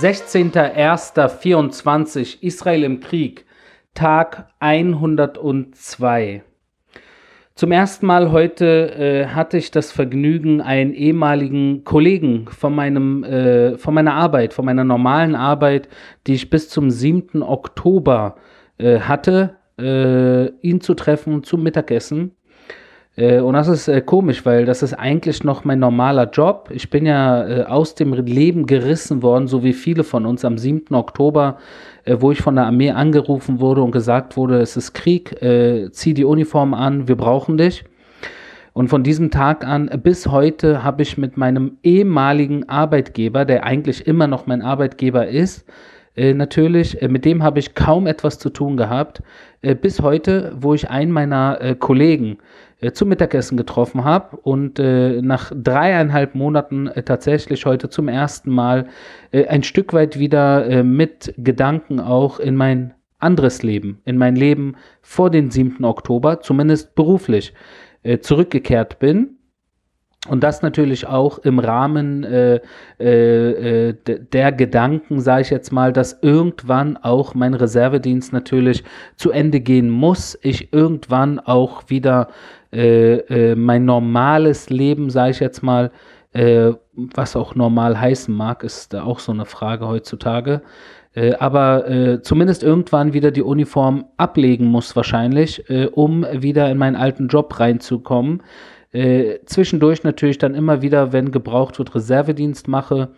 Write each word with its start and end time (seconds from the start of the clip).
16.01.24 0.00 2.42
Israel 2.42 2.84
im 2.84 3.00
Krieg, 3.00 3.44
Tag 3.94 4.48
102. 4.58 6.42
Zum 7.54 7.72
ersten 7.72 8.04
Mal 8.04 8.30
heute 8.30 8.94
äh, 8.94 9.28
hatte 9.28 9.56
ich 9.56 9.70
das 9.70 9.92
Vergnügen, 9.92 10.60
einen 10.60 10.92
ehemaligen 10.92 11.84
Kollegen 11.84 12.46
von, 12.48 12.74
meinem, 12.74 13.24
äh, 13.24 13.78
von 13.78 13.94
meiner 13.94 14.12
Arbeit, 14.12 14.52
von 14.52 14.66
meiner 14.66 14.84
normalen 14.84 15.34
Arbeit, 15.34 15.88
die 16.26 16.34
ich 16.34 16.50
bis 16.50 16.68
zum 16.68 16.90
7. 16.90 17.42
Oktober 17.42 18.36
äh, 18.76 19.00
hatte, 19.00 19.56
äh, 19.80 20.48
ihn 20.60 20.82
zu 20.82 20.92
treffen 20.92 21.42
zum 21.42 21.62
Mittagessen. 21.62 22.32
Äh, 23.16 23.40
und 23.40 23.54
das 23.54 23.68
ist 23.68 23.88
äh, 23.88 24.02
komisch, 24.02 24.44
weil 24.44 24.66
das 24.66 24.82
ist 24.82 24.94
eigentlich 24.94 25.42
noch 25.42 25.64
mein 25.64 25.78
normaler 25.78 26.30
Job. 26.30 26.68
Ich 26.72 26.90
bin 26.90 27.06
ja 27.06 27.46
äh, 27.46 27.62
aus 27.64 27.94
dem 27.94 28.12
Leben 28.12 28.66
gerissen 28.66 29.22
worden, 29.22 29.48
so 29.48 29.64
wie 29.64 29.72
viele 29.72 30.04
von 30.04 30.26
uns 30.26 30.44
am 30.44 30.58
7. 30.58 30.94
Oktober, 30.94 31.56
wo 32.08 32.30
ich 32.30 32.40
von 32.40 32.54
der 32.54 32.66
Armee 32.66 32.92
angerufen 32.92 33.58
wurde 33.58 33.82
und 33.82 33.90
gesagt 33.90 34.36
wurde, 34.36 34.60
es 34.60 34.76
ist 34.76 34.92
Krieg, 34.92 35.34
zieh 35.90 36.14
die 36.14 36.24
Uniform 36.24 36.72
an, 36.72 37.08
wir 37.08 37.16
brauchen 37.16 37.56
dich. 37.56 37.82
Und 38.72 38.86
von 38.90 39.02
diesem 39.02 39.32
Tag 39.32 39.66
an 39.66 39.90
bis 40.04 40.28
heute 40.28 40.84
habe 40.84 41.02
ich 41.02 41.18
mit 41.18 41.36
meinem 41.36 41.78
ehemaligen 41.82 42.68
Arbeitgeber, 42.68 43.44
der 43.44 43.64
eigentlich 43.64 44.06
immer 44.06 44.28
noch 44.28 44.46
mein 44.46 44.62
Arbeitgeber 44.62 45.26
ist, 45.26 45.66
äh, 46.16 46.32
natürlich, 46.32 47.02
äh, 47.02 47.08
mit 47.08 47.24
dem 47.24 47.42
habe 47.42 47.58
ich 47.58 47.74
kaum 47.74 48.06
etwas 48.06 48.38
zu 48.38 48.48
tun 48.48 48.76
gehabt, 48.76 49.22
äh, 49.60 49.74
bis 49.74 50.00
heute, 50.00 50.52
wo 50.58 50.72
ich 50.72 50.88
einen 50.88 51.12
meiner 51.12 51.76
Kollegen 51.78 52.38
zum 52.92 53.08
Mittagessen 53.08 53.56
getroffen 53.56 54.04
habe 54.04 54.36
und 54.36 54.78
äh, 54.78 55.22
nach 55.22 55.50
dreieinhalb 55.54 56.34
Monaten 56.34 56.90
tatsächlich 57.04 57.64
heute 57.64 57.88
zum 57.88 58.08
ersten 58.08 58.50
Mal 58.50 58.88
ein 59.32 59.62
Stück 59.62 59.92
weit 59.92 60.18
wieder 60.18 60.82
mit 60.82 61.34
Gedanken 61.38 62.00
auch 62.00 62.38
in 62.38 62.54
mein 62.54 62.94
anderes 63.18 63.62
Leben, 63.62 64.00
in 64.04 64.18
mein 64.18 64.36
Leben 64.36 64.76
vor 65.00 65.30
dem 65.30 65.50
7. 65.50 65.84
Oktober, 65.84 66.40
zumindest 66.40 66.94
beruflich, 66.94 67.54
zurückgekehrt 68.20 68.98
bin 68.98 69.36
und 70.28 70.42
das 70.42 70.62
natürlich 70.62 71.06
auch 71.06 71.38
im 71.38 71.58
Rahmen 71.58 72.24
äh, 72.24 72.60
äh, 72.98 73.90
äh 73.90 73.94
der 74.04 74.52
Gedanken, 74.52 75.20
sage 75.20 75.42
ich 75.42 75.50
jetzt 75.50 75.72
mal, 75.72 75.92
dass 75.92 76.18
irgendwann 76.22 76.96
auch 76.96 77.34
mein 77.34 77.54
Reservedienst 77.54 78.32
natürlich 78.32 78.82
zu 79.16 79.30
Ende 79.30 79.60
gehen 79.60 79.90
muss. 79.90 80.38
Ich 80.42 80.72
irgendwann 80.72 81.38
auch 81.38 81.84
wieder 81.88 82.28
äh, 82.76 83.16
äh, 83.50 83.54
mein 83.54 83.84
normales 83.84 84.70
Leben, 84.70 85.10
sage 85.10 85.30
ich 85.30 85.40
jetzt 85.40 85.62
mal, 85.62 85.90
äh, 86.32 86.72
was 86.94 87.34
auch 87.34 87.54
normal 87.54 87.98
heißen 87.98 88.34
mag, 88.34 88.62
ist 88.62 88.94
auch 88.94 89.18
so 89.18 89.32
eine 89.32 89.46
Frage 89.46 89.88
heutzutage. 89.88 90.62
aber 91.38 92.20
zumindest 92.22 92.62
irgendwann 92.62 93.14
wieder 93.14 93.30
die 93.30 93.42
Uniform 93.42 94.04
ablegen 94.18 94.66
muss 94.66 94.94
wahrscheinlich, 94.96 95.64
um 95.92 96.26
wieder 96.30 96.70
in 96.70 96.76
meinen 96.76 96.96
alten 96.96 97.28
Job 97.28 97.58
reinzukommen 97.58 98.42
äh, 98.96 99.40
zwischendurch 99.44 100.04
natürlich 100.04 100.38
dann 100.38 100.54
immer 100.54 100.80
wieder, 100.80 101.12
wenn 101.12 101.30
gebraucht 101.30 101.78
wird, 101.78 101.94
Reservedienst 101.94 102.66
mache. 102.66 103.10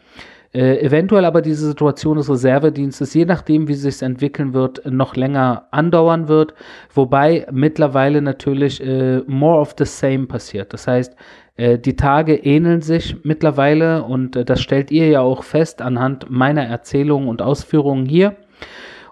Äh, 0.55 0.81
eventuell 0.81 1.27
aber 1.27 1.43
diese 1.43 1.67
Situation 1.67 2.17
des 2.17 2.31
Reservedienstes, 2.31 3.13
je 3.13 3.27
nachdem, 3.27 3.69
wie 3.69 3.73
es 3.73 3.83
sich 3.83 4.01
entwickeln 4.01 4.55
wird, 4.55 4.83
noch 4.91 5.15
länger 5.15 5.69
andauern 5.73 6.29
wird. 6.29 6.55
Wobei 6.95 7.47
mittlerweile 7.53 8.23
natürlich 8.23 8.81
äh, 8.85 9.19
more 9.27 9.61
of 9.61 9.75
the 9.77 9.85
same 9.85 10.27
passiert. 10.27 10.73
Das 10.73 10.87
heißt, 10.87 11.15
äh, 11.57 11.79
die 11.79 11.97
Tage 11.97 12.35
ähneln 12.35 12.81
sich 12.81 13.17
mittlerweile 13.25 14.05
und 14.05 14.37
äh, 14.37 14.45
das 14.45 14.63
stellt 14.63 14.91
ihr 14.91 15.09
ja 15.09 15.21
auch 15.21 15.43
fest 15.43 15.83
anhand 15.83 16.31
meiner 16.31 16.65
Erzählungen 16.65 17.29
und 17.29 17.43
Ausführungen 17.43 18.07
hier. 18.07 18.37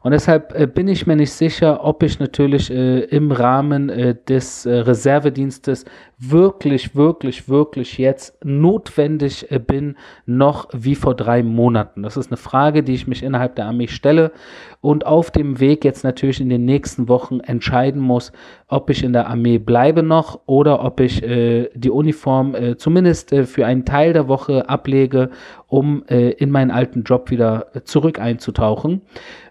Und 0.06 0.12
deshalb 0.12 0.54
äh, 0.54 0.68
bin 0.68 0.86
ich 0.86 1.08
mir 1.08 1.16
nicht 1.16 1.32
sicher, 1.32 1.82
ob 1.82 2.04
ich 2.04 2.20
natürlich 2.20 2.70
äh, 2.70 3.00
im 3.00 3.32
Rahmen 3.32 3.88
äh, 3.88 4.14
des 4.14 4.64
äh, 4.64 4.72
Reservedienstes 4.72 5.84
wirklich, 6.18 6.96
wirklich, 6.96 7.48
wirklich 7.48 7.98
jetzt 7.98 8.42
notwendig 8.42 9.50
äh, 9.50 9.58
bin, 9.58 9.96
noch 10.24 10.68
wie 10.72 10.94
vor 10.94 11.14
drei 11.14 11.42
Monaten. 11.42 12.02
Das 12.02 12.16
ist 12.16 12.28
eine 12.28 12.38
Frage, 12.38 12.82
die 12.82 12.94
ich 12.94 13.06
mich 13.06 13.22
innerhalb 13.22 13.54
der 13.56 13.66
Armee 13.66 13.88
stelle 13.88 14.32
und 14.80 15.04
auf 15.04 15.30
dem 15.30 15.60
Weg 15.60 15.84
jetzt 15.84 16.04
natürlich 16.04 16.40
in 16.40 16.48
den 16.48 16.64
nächsten 16.64 17.08
Wochen 17.08 17.40
entscheiden 17.40 18.00
muss, 18.00 18.32
ob 18.66 18.88
ich 18.88 19.04
in 19.04 19.12
der 19.12 19.28
Armee 19.28 19.58
bleibe 19.58 20.02
noch 20.02 20.40
oder 20.46 20.82
ob 20.82 21.00
ich 21.00 21.22
äh, 21.22 21.68
die 21.74 21.90
Uniform 21.90 22.54
zumindest 22.78 23.34
für 23.34 23.66
einen 23.66 23.84
Teil 23.84 24.12
der 24.12 24.28
Woche 24.28 24.68
ablege, 24.68 25.30
um 25.66 26.04
in 26.06 26.50
meinen 26.50 26.70
alten 26.70 27.02
Job 27.02 27.30
wieder 27.30 27.66
zurück 27.84 28.20
einzutauchen 28.20 29.02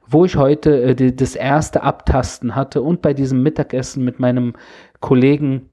wo 0.08 0.26
ich 0.26 0.36
heute 0.36 0.82
äh, 0.84 0.96
die, 0.96 1.16
das 1.16 1.36
erste 1.36 1.84
Abtasten 1.84 2.56
hatte 2.56 2.82
und 2.82 3.02
bei 3.02 3.14
diesem 3.14 3.42
Mittagessen 3.42 4.04
mit 4.04 4.20
meinem 4.20 4.54
Kollegen 5.00 5.70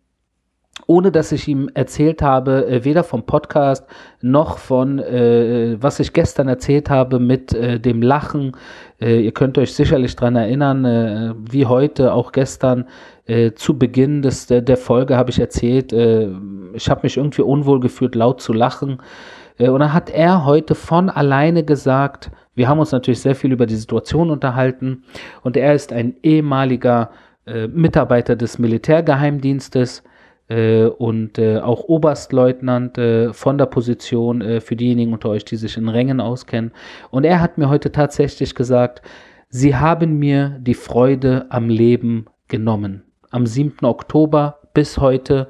ohne 0.87 1.13
dass 1.13 1.33
ich 1.33 1.49
ihm 1.49 1.71
erzählt 1.75 2.23
habe, 2.23 2.67
äh, 2.67 2.85
weder 2.85 3.05
vom 3.05 3.25
Podcast 3.25 3.87
noch 4.21 4.59
von, 4.59 4.99
äh, 4.99 5.77
was 5.81 6.01
ich 6.01 6.13
gestern 6.13 6.49
erzählt 6.49 6.91
habe 6.91 7.19
mit 7.19 7.55
äh, 7.55 7.79
dem 7.79 8.03
Lachen. 8.03 8.53
Äh, 9.01 9.21
ihr 9.21 9.33
könnt 9.33 9.59
euch 9.59 9.75
sicherlich 9.75 10.17
daran 10.17 10.37
erinnern, 10.37 10.85
äh, 10.85 11.35
wie 11.51 11.67
heute, 11.67 12.13
auch 12.13 12.33
gestern, 12.33 12.87
äh, 13.27 13.53
zu 13.53 13.79
Beginn 13.79 14.23
des, 14.23 14.47
der, 14.47 14.63
der 14.63 14.77
Folge 14.77 15.17
habe 15.17 15.31
ich 15.31 15.39
erzählt, 15.39 15.93
ich 15.93 16.91
habe 16.91 17.01
mich 17.03 17.17
irgendwie 17.17 17.43
unwohl 17.43 17.81
gefühlt, 17.81 18.15
laut 18.15 18.41
zu 18.41 18.53
lachen. 18.53 18.99
und 19.59 19.81
dann 19.81 19.93
hat 19.93 20.11
er 20.11 20.45
heute 20.45 20.75
von 20.75 21.09
alleine 21.09 21.63
gesagt, 21.63 22.31
wir 22.55 22.69
haben 22.69 22.81
uns 22.81 22.93
natürlich 22.93 23.21
sehr 23.21 23.35
viel 23.35 23.53
über 23.53 23.67
die 23.67 23.77
Situation 23.77 24.31
unterhalten 24.31 25.05
und 25.43 25.57
er 25.57 25.75
ist 25.75 25.93
ein 25.93 26.17
ehemaliger 26.23 27.11
Mitarbeiter 27.69 28.35
des 28.37 28.59
Militärgeheimdienstes 28.59 30.03
und 30.89 31.39
äh, 31.39 31.59
auch 31.59 31.85
Oberstleutnant 31.85 32.99
äh, 32.99 33.33
von 33.33 33.59
der 33.59 33.67
Position 33.67 34.41
äh, 34.41 34.61
für 34.61 34.77
diejenigen 34.77 35.13
unter 35.13 35.31
euch, 35.31 35.45
die 35.45 35.57
sich 35.57 35.77
in 35.77 35.89
Rängen 35.89 36.21
auskennen. 36.21 36.73
Und 37.11 37.25
er 37.25 37.41
hat 37.41 37.59
mir 37.59 37.69
heute 37.69 37.93
tatsächlich 37.93 38.55
gesagt, 38.55 39.03
sie 39.49 39.77
haben 39.77 40.19
mir 40.19 40.59
die 40.61 40.75
Freude 40.75 41.47
am 41.49 41.69
Leben 41.69 42.27
genommen. 42.49 43.05
Am 43.31 43.47
7. 43.47 43.85
Oktober 43.85 44.59
bis 44.75 44.99
heute 44.99 45.49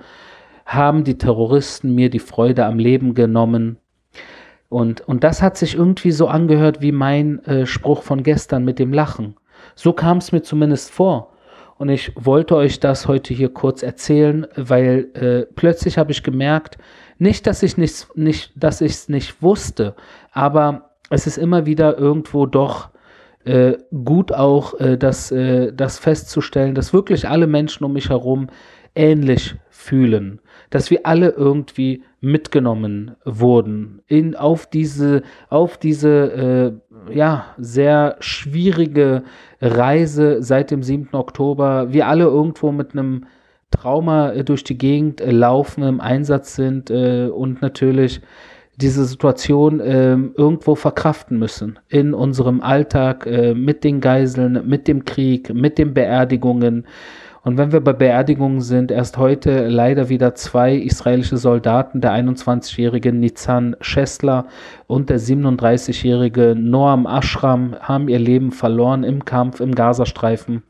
haben 0.67 1.05
die 1.05 1.19
Terroristen 1.19 1.95
mir 1.95 2.11
die 2.11 2.19
Freude 2.19 2.65
am 2.67 2.79
Leben 2.79 3.15
genommen 3.15 3.79
und, 4.73 5.03
und 5.03 5.23
das 5.23 5.43
hat 5.43 5.59
sich 5.59 5.75
irgendwie 5.75 6.13
so 6.13 6.29
angehört 6.29 6.81
wie 6.81 6.93
mein 6.93 7.45
äh, 7.45 7.67
Spruch 7.67 8.03
von 8.03 8.23
gestern 8.23 8.65
mit 8.65 8.79
dem 8.79 8.95
Lachen. 8.95 9.37
So 9.75 9.93
kam 9.93 10.17
es 10.17 10.33
mir 10.33 10.43
zumindest 10.43 10.91
vor. 10.91 11.32
Und 11.83 11.89
ich 11.89 12.13
wollte 12.15 12.55
euch 12.55 12.79
das 12.79 13.09
heute 13.09 13.35
hier 13.35 13.53
kurz 13.53 13.83
erzählen, 13.83 14.47
weil 14.55 15.09
äh, 15.15 15.53
plötzlich 15.53 15.99
habe 15.99 16.13
ich 16.13 16.23
gemerkt, 16.23 16.79
nicht, 17.19 17.45
dass 17.49 17.61
ich 17.65 17.77
nicht, 17.77 18.07
nicht, 18.15 18.53
dass 18.55 18.81
ich 18.81 18.93
es 18.93 19.09
nicht 19.09 19.43
wusste, 19.43 19.97
aber 20.31 20.93
es 21.11 21.27
ist 21.27 21.39
immer 21.39 21.67
wieder 21.67 21.99
irgendwo 21.99 22.47
doch 22.47 22.91
äh, 23.45 23.79
gut 24.05 24.31
auch, 24.31 24.79
äh, 24.79 24.97
das, 24.97 25.33
äh, 25.33 25.73
das 25.73 25.99
festzustellen, 25.99 26.77
dass 26.77 26.93
wirklich 26.93 27.29
alle 27.29 27.49
Menschen 27.49 27.83
um 27.83 27.95
mich 27.95 28.11
herum 28.11 28.47
ähnlich 28.95 29.57
fühlen, 29.69 30.41
dass 30.71 30.91
wir 30.91 31.07
alle 31.07 31.31
irgendwie 31.31 32.05
mitgenommen 32.21 33.17
wurden 33.25 34.03
in 34.07 34.37
auf 34.37 34.67
diese 34.67 35.23
auf 35.49 35.77
diese 35.77 36.81
äh, 37.11 37.15
ja 37.15 37.47
sehr 37.59 38.17
schwierige 38.21 39.25
Reise 39.61 40.43
seit 40.43 40.71
dem 40.71 40.83
7. 40.83 41.09
Oktober. 41.13 41.93
Wir 41.93 42.07
alle 42.07 42.25
irgendwo 42.25 42.71
mit 42.71 42.93
einem 42.93 43.27
Trauma 43.73 44.31
äh, 44.31 44.45
durch 44.45 44.63
die 44.63 44.79
Gegend 44.79 45.21
äh, 45.21 45.33
laufen, 45.33 45.83
im 45.83 46.01
Einsatz 46.01 46.55
sind 46.55 46.91
äh, 46.91 47.27
und 47.27 47.61
natürlich 47.61 48.21
diese 48.77 49.05
Situation 49.05 49.81
äh, 49.81 50.13
irgendwo 50.13 50.75
verkraften 50.75 51.39
müssen 51.39 51.79
in 51.89 52.15
unserem 52.15 52.61
Alltag 52.61 53.27
äh, 53.27 53.55
mit 53.55 53.85
den 53.85 54.01
Geiseln, 54.01 54.67
mit 54.67 54.89
dem 54.89 55.05
Krieg, 55.05 55.53
mit 55.53 55.79
den 55.79 55.93
Beerdigungen, 55.93 56.87
und 57.45 57.59
wenn 57.59 57.73
wir 57.73 57.81
bei 57.81 57.93
Beerdigungen 57.93 58.61
sind, 58.61 58.93
erst 58.93 59.19
heute 59.19 59.67
leider 59.67 60.09
wieder 60.09 60.37
zwei 60.37 60.77
israelische 60.77 61.37
Soldaten, 61.37 62.01
der 62.01 62.13
21-jährige 62.13 63.13
Nizan 63.13 63.75
Schessler 63.81 64.47
und 64.87 65.11
der 65.11 65.19
37-jährige 65.19 66.55
Noam 66.57 67.05
Ashram, 67.05 67.75
haben 67.81 68.09
ihr 68.09 68.21
Leben 68.21 68.53
verloren 68.53 69.03
im 69.03 69.25
Kampf 69.25 69.59
im 69.59 69.75
Gazastreifen. 69.75 70.63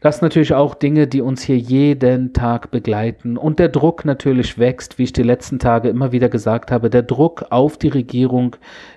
Das 0.00 0.16
sind 0.16 0.24
natürlich 0.24 0.52
auch 0.52 0.74
Dinge, 0.74 1.06
die 1.06 1.22
uns 1.22 1.42
hier 1.42 1.58
jeden 1.58 2.34
Tag 2.34 2.70
begleiten. 2.70 3.38
Und 3.38 3.58
der 3.58 3.70
Druck 3.70 4.04
natürlich 4.04 4.58
wächst, 4.58 4.98
wie 4.98 5.04
ich 5.04 5.12
die 5.14 5.22
letzten 5.22 5.58
Tage 5.58 5.88
immer 5.88 6.12
wieder 6.12 6.28
gesagt 6.28 6.70
habe, 6.70 6.90
der 6.90 7.02
Druck 7.02 7.46
auf 7.48 7.78
die 7.78 7.88
Regierung, 7.88 8.56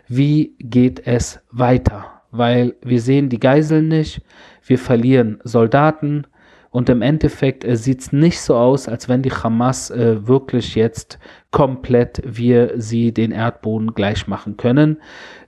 wie 0.09 0.55
geht 0.59 1.07
es 1.07 1.39
weiter? 1.51 2.05
Weil 2.31 2.75
wir 2.83 3.01
sehen 3.01 3.29
die 3.29 3.39
Geiseln 3.39 3.87
nicht, 3.87 4.21
wir 4.65 4.77
verlieren 4.77 5.39
Soldaten, 5.43 6.27
und 6.71 6.89
im 6.89 7.01
Endeffekt 7.01 7.65
äh, 7.65 7.75
sieht 7.75 7.99
es 7.99 8.11
nicht 8.13 8.39
so 8.39 8.55
aus, 8.55 8.87
als 8.87 9.07
wenn 9.07 9.21
die 9.21 9.31
Hamas 9.31 9.91
äh, 9.91 10.25
wirklich 10.27 10.73
jetzt 10.75 11.19
komplett 11.51 12.21
wir 12.25 12.73
sie 12.77 13.13
den 13.13 13.31
Erdboden 13.31 13.93
gleich 13.93 14.25
machen 14.27 14.55
können. 14.55 14.97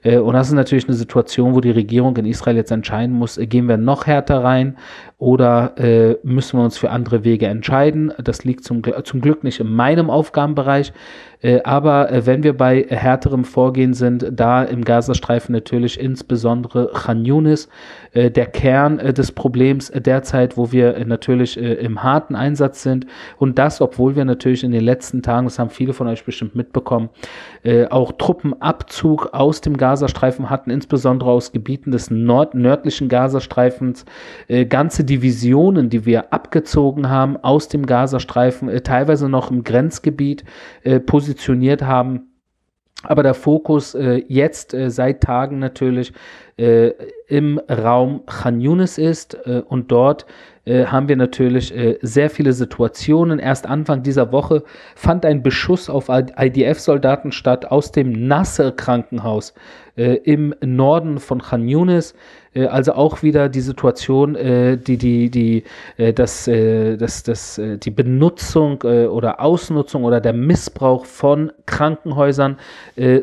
Äh, 0.03 0.17
und 0.17 0.33
das 0.33 0.47
ist 0.47 0.53
natürlich 0.53 0.87
eine 0.87 0.95
Situation, 0.95 1.55
wo 1.55 1.61
die 1.61 1.71
Regierung 1.71 2.15
in 2.17 2.25
Israel 2.25 2.57
jetzt 2.57 2.71
entscheiden 2.71 3.15
muss, 3.15 3.37
äh, 3.37 3.47
gehen 3.47 3.67
wir 3.67 3.77
noch 3.77 4.05
härter 4.05 4.43
rein 4.43 4.77
oder 5.17 5.77
äh, 5.77 6.17
müssen 6.23 6.59
wir 6.59 6.65
uns 6.65 6.77
für 6.77 6.91
andere 6.91 7.23
Wege 7.23 7.47
entscheiden. 7.47 8.13
Das 8.21 8.43
liegt 8.43 8.65
zum, 8.65 8.81
zum 9.03 9.21
Glück 9.21 9.43
nicht 9.43 9.59
in 9.59 9.73
meinem 9.73 10.09
Aufgabenbereich. 10.09 10.93
Aber 11.65 12.07
wenn 12.23 12.41
wir 12.41 12.55
bei 12.55 12.85
härterem 12.87 13.43
Vorgehen 13.43 13.93
sind, 13.93 14.25
da 14.31 14.63
im 14.63 14.85
Gazastreifen 14.85 15.51
natürlich 15.51 15.99
insbesondere 15.99 16.89
Khan 16.93 17.25
Yunis, 17.25 17.67
der 18.13 18.45
Kern 18.45 18.97
des 18.97 19.33
Problems 19.33 19.91
derzeit, 19.93 20.55
wo 20.55 20.71
wir 20.71 21.05
natürlich 21.05 21.57
im 21.57 22.01
harten 22.01 22.37
Einsatz 22.37 22.81
sind 22.81 23.07
und 23.39 23.59
das, 23.59 23.81
obwohl 23.81 24.15
wir 24.15 24.23
natürlich 24.23 24.63
in 24.63 24.71
den 24.71 24.85
letzten 24.85 25.21
Tagen, 25.21 25.45
das 25.45 25.59
haben 25.59 25.69
viele 25.69 25.91
von 25.91 26.07
euch 26.07 26.23
bestimmt 26.23 26.55
mitbekommen, 26.55 27.09
auch 27.89 28.13
Truppenabzug 28.13 29.33
aus 29.33 29.59
dem 29.59 29.75
Gazastreifen 29.75 29.92
hatten, 30.49 30.69
insbesondere 30.69 31.31
aus 31.31 31.51
Gebieten 31.51 31.91
des 31.91 32.11
nord 32.11 32.55
nördlichen 32.55 33.09
Gazastreifens, 33.09 34.05
ganze 34.69 35.03
Divisionen, 35.03 35.89
die 35.89 36.05
wir 36.05 36.31
abgezogen 36.33 37.09
haben 37.09 37.37
aus 37.37 37.67
dem 37.67 37.85
Gazastreifen, 37.85 38.69
teilweise 38.83 39.29
noch 39.29 39.51
im 39.51 39.63
Grenzgebiet 39.63 40.43
positioniert 41.05 41.23
positioniert 41.33 41.83
haben. 41.83 42.32
Aber 43.03 43.21
der 43.21 43.33
Fokus 43.33 43.95
äh, 43.95 44.23
jetzt 44.27 44.73
äh, 44.73 44.89
seit 44.89 45.21
Tagen 45.21 45.59
natürlich 45.59 46.13
äh, 46.57 46.91
im 47.27 47.59
Raum 47.69 48.21
Khan 48.25 48.61
Yunis 48.61 48.97
ist 48.97 49.35
äh, 49.45 49.61
und 49.67 49.91
dort 49.91 50.25
äh, 50.65 50.85
haben 50.85 51.09
wir 51.09 51.17
natürlich 51.17 51.75
äh, 51.75 51.97
sehr 52.01 52.29
viele 52.29 52.53
Situationen. 52.53 53.39
Erst 53.39 53.67
Anfang 53.67 54.03
dieser 54.03 54.31
Woche 54.31 54.63
fand 54.95 55.25
ein 55.25 55.43
Beschuss 55.43 55.89
auf 55.89 56.09
IDF-Soldaten 56.09 57.31
statt 57.31 57.65
aus 57.65 57.91
dem 57.91 58.27
Nasser-Krankenhaus 58.27 59.53
im 59.95 60.55
Norden 60.65 61.19
von 61.19 61.39
Khan 61.39 61.67
Yunis. 61.67 62.15
Äh, 62.53 62.65
also 62.67 62.93
auch 62.93 63.23
wieder 63.23 63.49
die 63.49 63.61
Situation, 63.61 64.35
äh, 64.35 64.77
die, 64.77 64.97
die, 64.97 65.29
die, 65.29 65.63
äh, 65.97 66.13
das, 66.13 66.45
das, 66.45 67.23
das, 67.23 67.61
die 67.83 67.91
Benutzung 67.91 68.81
oder 68.81 69.39
Ausnutzung 69.39 70.03
oder 70.03 70.19
der 70.19 70.33
Missbrauch 70.33 71.05
von 71.05 71.51
Krankenhäusern, 71.65 72.57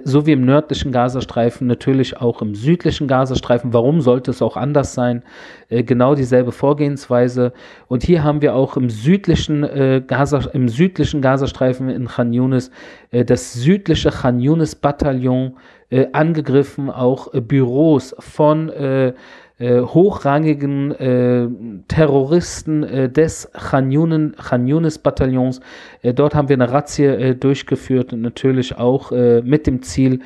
so 0.05 0.27
wie 0.27 0.33
im 0.33 0.45
nördlichen 0.45 0.93
Gazastreifen, 0.93 1.67
natürlich 1.67 2.21
auch 2.21 2.43
im 2.43 2.55
südlichen 2.55 3.09
Gazastreifen. 3.09 3.73
Warum 3.73 4.01
sollte 4.01 4.31
es 4.31 4.43
auch 4.43 4.57
anders 4.57 4.95
sein? 4.95 5.23
Genau 5.69 6.15
dieselbe 6.15 6.53
Vorgehensweise. 6.53 7.53
Und 7.89 8.03
hier 8.03 8.25
haben 8.25 8.43
wir 8.43 8.55
auch 8.55 8.77
im 8.77 8.91
südlichen, 8.91 10.07
Gaza, 10.07 10.41
im 10.53 10.69
südlichen 10.69 11.21
Gazastreifen 11.21 11.89
in 11.89 12.07
Khan 12.07 12.33
Yunis 12.33 12.71
das 13.11 13.53
südliche 13.55 14.11
Khan 14.11 14.41
Yunis 14.41 14.75
Bataillon 14.75 15.57
äh, 15.91 16.07
angegriffen, 16.13 16.91
auch 16.91 17.35
äh, 17.35 17.41
Büros 17.41 18.15
von 18.19 18.69
äh, 18.71 19.13
äh 19.59 19.83
hochrangigen 19.83 20.93
äh, 20.93 21.49
Terroristen 21.89 22.83
äh, 22.83 23.11
des 23.11 23.51
Khan 23.53 23.91
Yunis 23.91 24.99
Bataillons. 24.99 25.61
dort 26.03 26.35
haben 26.35 26.49
wir 26.49 26.57
eine 26.57 26.73
Razzia 26.73 27.35
durchgeführt 27.35 28.13
und 28.13 28.23
natürlich 28.23 28.77
auch 28.77 29.11
mit 29.11 29.67
dem 29.67 29.83
Ziel, 29.83 30.21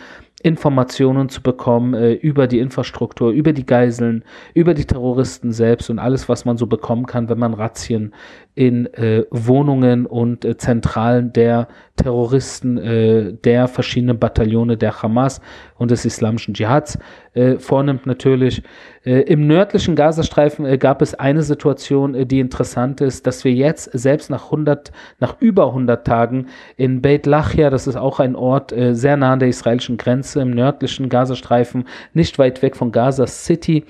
Informationen 0.44 1.30
zu 1.30 1.42
bekommen 1.42 1.94
äh, 1.94 2.12
über 2.12 2.46
die 2.46 2.58
Infrastruktur, 2.58 3.30
über 3.30 3.54
die 3.54 3.64
Geiseln, 3.64 4.24
über 4.52 4.74
die 4.74 4.84
Terroristen 4.84 5.52
selbst 5.52 5.88
und 5.88 5.98
alles, 5.98 6.28
was 6.28 6.44
man 6.44 6.58
so 6.58 6.66
bekommen 6.66 7.06
kann, 7.06 7.30
wenn 7.30 7.38
man 7.38 7.54
Razzien 7.54 8.12
in 8.54 8.86
äh, 8.94 9.24
Wohnungen 9.30 10.06
und 10.06 10.44
äh, 10.44 10.56
Zentralen 10.56 11.32
der 11.32 11.66
Terroristen 11.96 12.78
äh, 12.78 13.32
der 13.32 13.66
verschiedenen 13.66 14.18
Bataillone 14.18 14.76
der 14.76 15.02
Hamas 15.02 15.40
und 15.76 15.90
des 15.90 16.04
islamischen 16.04 16.54
Dschihads 16.54 16.98
äh, 17.34 17.58
vornimmt 17.58 18.06
natürlich. 18.06 18.62
Äh, 19.04 19.22
Im 19.22 19.46
nördlichen 19.48 19.96
Gazastreifen 19.96 20.66
äh, 20.66 20.78
gab 20.78 21.02
es 21.02 21.14
eine 21.14 21.42
Situation, 21.42 22.14
äh, 22.14 22.26
die 22.26 22.38
interessant 22.38 23.00
ist, 23.00 23.26
dass 23.26 23.44
wir 23.44 23.52
jetzt 23.52 23.90
selbst 23.92 24.30
nach 24.30 24.46
100, 24.46 24.92
nach 25.18 25.40
über 25.40 25.66
100 25.66 26.06
Tagen 26.06 26.46
in 26.76 27.02
Beit 27.02 27.26
Lachia, 27.26 27.70
das 27.70 27.88
ist 27.88 27.96
auch 27.96 28.20
ein 28.20 28.36
Ort 28.36 28.72
äh, 28.72 28.94
sehr 28.94 29.16
nah 29.16 29.32
an 29.32 29.40
der 29.40 29.48
israelischen 29.48 29.96
Grenze 29.96 30.42
im 30.42 30.50
nördlichen 30.50 31.08
Gazastreifen, 31.08 31.84
nicht 32.12 32.38
weit 32.38 32.62
weg 32.62 32.76
von 32.76 32.92
Gaza 32.92 33.26
City, 33.26 33.84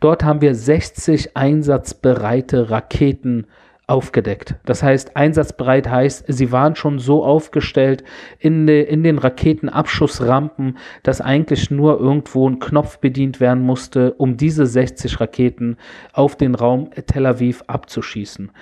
dort 0.00 0.24
haben 0.24 0.42
wir 0.42 0.54
60 0.54 1.36
einsatzbereite 1.36 2.70
Raketen 2.70 3.46
aufgedeckt. 3.90 4.54
Das 4.64 4.82
heißt, 4.82 5.16
einsatzbereit 5.16 5.90
heißt, 5.90 6.24
sie 6.28 6.52
waren 6.52 6.76
schon 6.76 7.00
so 7.00 7.24
aufgestellt 7.24 8.04
in, 8.38 8.66
de, 8.66 8.84
in 8.84 9.02
den 9.02 9.18
Raketenabschussrampen, 9.18 10.78
dass 11.02 11.20
eigentlich 11.20 11.70
nur 11.70 11.98
irgendwo 11.98 12.48
ein 12.48 12.60
Knopf 12.60 12.98
bedient 12.98 13.40
werden 13.40 13.64
musste, 13.64 14.12
um 14.12 14.36
diese 14.36 14.64
60 14.64 15.20
Raketen 15.20 15.76
auf 16.12 16.36
den 16.36 16.54
Raum 16.54 16.90
Tel 17.06 17.26
Aviv 17.26 17.64
abzuschießen. 17.66 18.52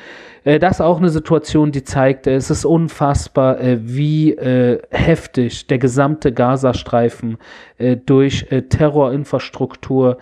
Äh, 0.45 0.59
das 0.59 0.77
ist 0.77 0.81
auch 0.81 0.99
eine 0.99 1.11
Situation, 1.11 1.73
die 1.73 1.85
zeigt, 1.85 2.27
äh, 2.27 2.35
es 2.35 2.51
ist 2.51 2.65
unfassbar, 2.65 3.61
äh, 3.61 3.79
wie 3.83 4.33
äh, 4.33 4.81
heftig 4.91 5.67
der 5.67 5.79
gesamte 5.79 6.33
Gazastreifen 6.33 7.37
äh, 7.77 7.97
durch 7.97 8.47
äh, 8.51 8.63
Terrorinfrastruktur 8.63 10.17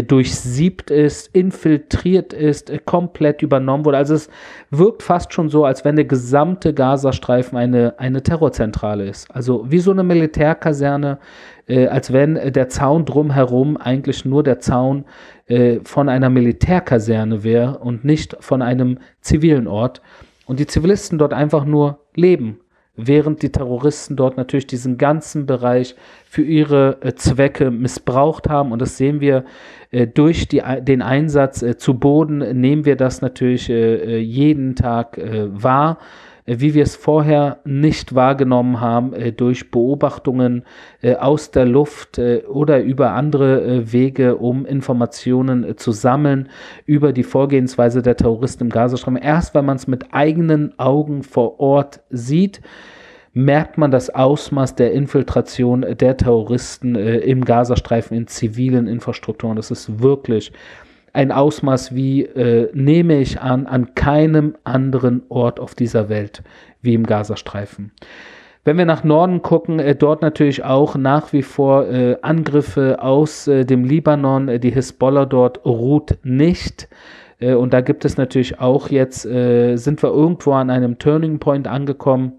durchsiebt 0.00 0.90
ist, 0.90 1.34
infiltriert 1.34 2.32
ist, 2.32 2.70
äh, 2.70 2.78
komplett 2.78 3.42
übernommen 3.42 3.84
wurde. 3.84 3.98
Also 3.98 4.14
es 4.14 4.30
wirkt 4.70 5.02
fast 5.02 5.34
schon 5.34 5.48
so, 5.50 5.64
als 5.64 5.84
wenn 5.84 5.96
der 5.96 6.06
gesamte 6.06 6.72
Gazastreifen 6.72 7.58
eine, 7.58 7.98
eine 7.98 8.22
Terrorzentrale 8.22 9.06
ist. 9.06 9.30
Also 9.34 9.70
wie 9.70 9.80
so 9.80 9.90
eine 9.90 10.02
Militärkaserne, 10.02 11.18
äh, 11.66 11.88
als 11.88 12.12
wenn 12.12 12.52
der 12.52 12.68
Zaun 12.70 13.04
drumherum 13.04 13.76
eigentlich 13.76 14.24
nur 14.24 14.42
der 14.42 14.60
Zaun 14.60 15.04
äh, 15.46 15.80
von 15.84 16.08
einer 16.08 16.30
Militärkaserne 16.30 17.44
wäre 17.44 17.78
und 17.78 18.04
nicht 18.04 18.36
von 18.40 18.62
einem 18.62 18.98
zivilen 19.20 19.66
Ort. 19.66 20.00
Und 20.46 20.58
die 20.58 20.66
Zivilisten 20.66 21.18
dort 21.18 21.34
einfach 21.34 21.64
nur 21.66 21.98
leben 22.14 22.61
während 22.94 23.42
die 23.42 23.50
Terroristen 23.50 24.16
dort 24.16 24.36
natürlich 24.36 24.66
diesen 24.66 24.98
ganzen 24.98 25.46
Bereich 25.46 25.94
für 26.24 26.42
ihre 26.42 26.98
äh, 27.00 27.14
Zwecke 27.14 27.70
missbraucht 27.70 28.48
haben. 28.48 28.72
Und 28.72 28.82
das 28.82 28.96
sehen 28.96 29.20
wir 29.20 29.44
äh, 29.90 30.06
durch 30.06 30.48
die, 30.48 30.62
den 30.80 31.00
Einsatz 31.00 31.62
äh, 31.62 31.76
zu 31.76 31.94
Boden, 31.98 32.60
nehmen 32.60 32.84
wir 32.84 32.96
das 32.96 33.22
natürlich 33.22 33.70
äh, 33.70 33.94
äh, 33.94 34.18
jeden 34.18 34.76
Tag 34.76 35.16
äh, 35.16 35.48
wahr 35.50 35.98
wie 36.44 36.74
wir 36.74 36.82
es 36.82 36.96
vorher 36.96 37.58
nicht 37.64 38.14
wahrgenommen 38.14 38.80
haben, 38.80 39.12
durch 39.36 39.70
Beobachtungen 39.70 40.64
aus 41.18 41.50
der 41.50 41.66
Luft 41.66 42.18
oder 42.48 42.82
über 42.82 43.12
andere 43.12 43.92
Wege, 43.92 44.36
um 44.36 44.66
Informationen 44.66 45.76
zu 45.76 45.92
sammeln 45.92 46.48
über 46.84 47.12
die 47.12 47.22
Vorgehensweise 47.22 48.02
der 48.02 48.16
Terroristen 48.16 48.64
im 48.64 48.70
Gazastreifen. 48.70 49.22
Erst 49.22 49.54
wenn 49.54 49.64
man 49.64 49.76
es 49.76 49.86
mit 49.86 50.12
eigenen 50.12 50.78
Augen 50.78 51.22
vor 51.22 51.60
Ort 51.60 52.00
sieht, 52.10 52.60
merkt 53.34 53.78
man 53.78 53.90
das 53.90 54.10
Ausmaß 54.10 54.74
der 54.74 54.92
Infiltration 54.92 55.86
der 55.98 56.16
Terroristen 56.16 56.96
im 56.96 57.44
Gazastreifen 57.44 58.16
in 58.16 58.26
zivilen 58.26 58.86
Infrastrukturen. 58.88 59.56
Das 59.56 59.70
ist 59.70 60.02
wirklich 60.02 60.52
ein 61.12 61.32
Ausmaß 61.32 61.94
wie, 61.94 62.22
äh, 62.22 62.70
nehme 62.72 63.20
ich 63.20 63.40
an, 63.40 63.66
an 63.66 63.94
keinem 63.94 64.56
anderen 64.64 65.22
Ort 65.28 65.60
auf 65.60 65.74
dieser 65.74 66.08
Welt 66.08 66.42
wie 66.80 66.94
im 66.94 67.06
Gazastreifen. 67.06 67.92
Wenn 68.64 68.78
wir 68.78 68.84
nach 68.84 69.02
Norden 69.02 69.42
gucken, 69.42 69.80
äh, 69.80 69.94
dort 69.94 70.22
natürlich 70.22 70.64
auch 70.64 70.94
nach 70.94 71.32
wie 71.32 71.42
vor 71.42 71.88
äh, 71.88 72.16
Angriffe 72.22 73.02
aus 73.02 73.48
äh, 73.48 73.64
dem 73.64 73.84
Libanon. 73.84 74.48
Äh, 74.48 74.60
die 74.60 74.70
Hisbollah 74.70 75.26
dort 75.26 75.64
ruht 75.64 76.18
nicht. 76.22 76.88
Äh, 77.40 77.54
und 77.54 77.74
da 77.74 77.80
gibt 77.80 78.04
es 78.04 78.16
natürlich 78.16 78.60
auch 78.60 78.88
jetzt, 78.88 79.22
sind 79.22 80.02
wir 80.02 80.10
irgendwo 80.10 80.52
an 80.52 80.70
einem 80.70 80.98
Turning 80.98 81.40
Point 81.40 81.66
angekommen 81.66 82.34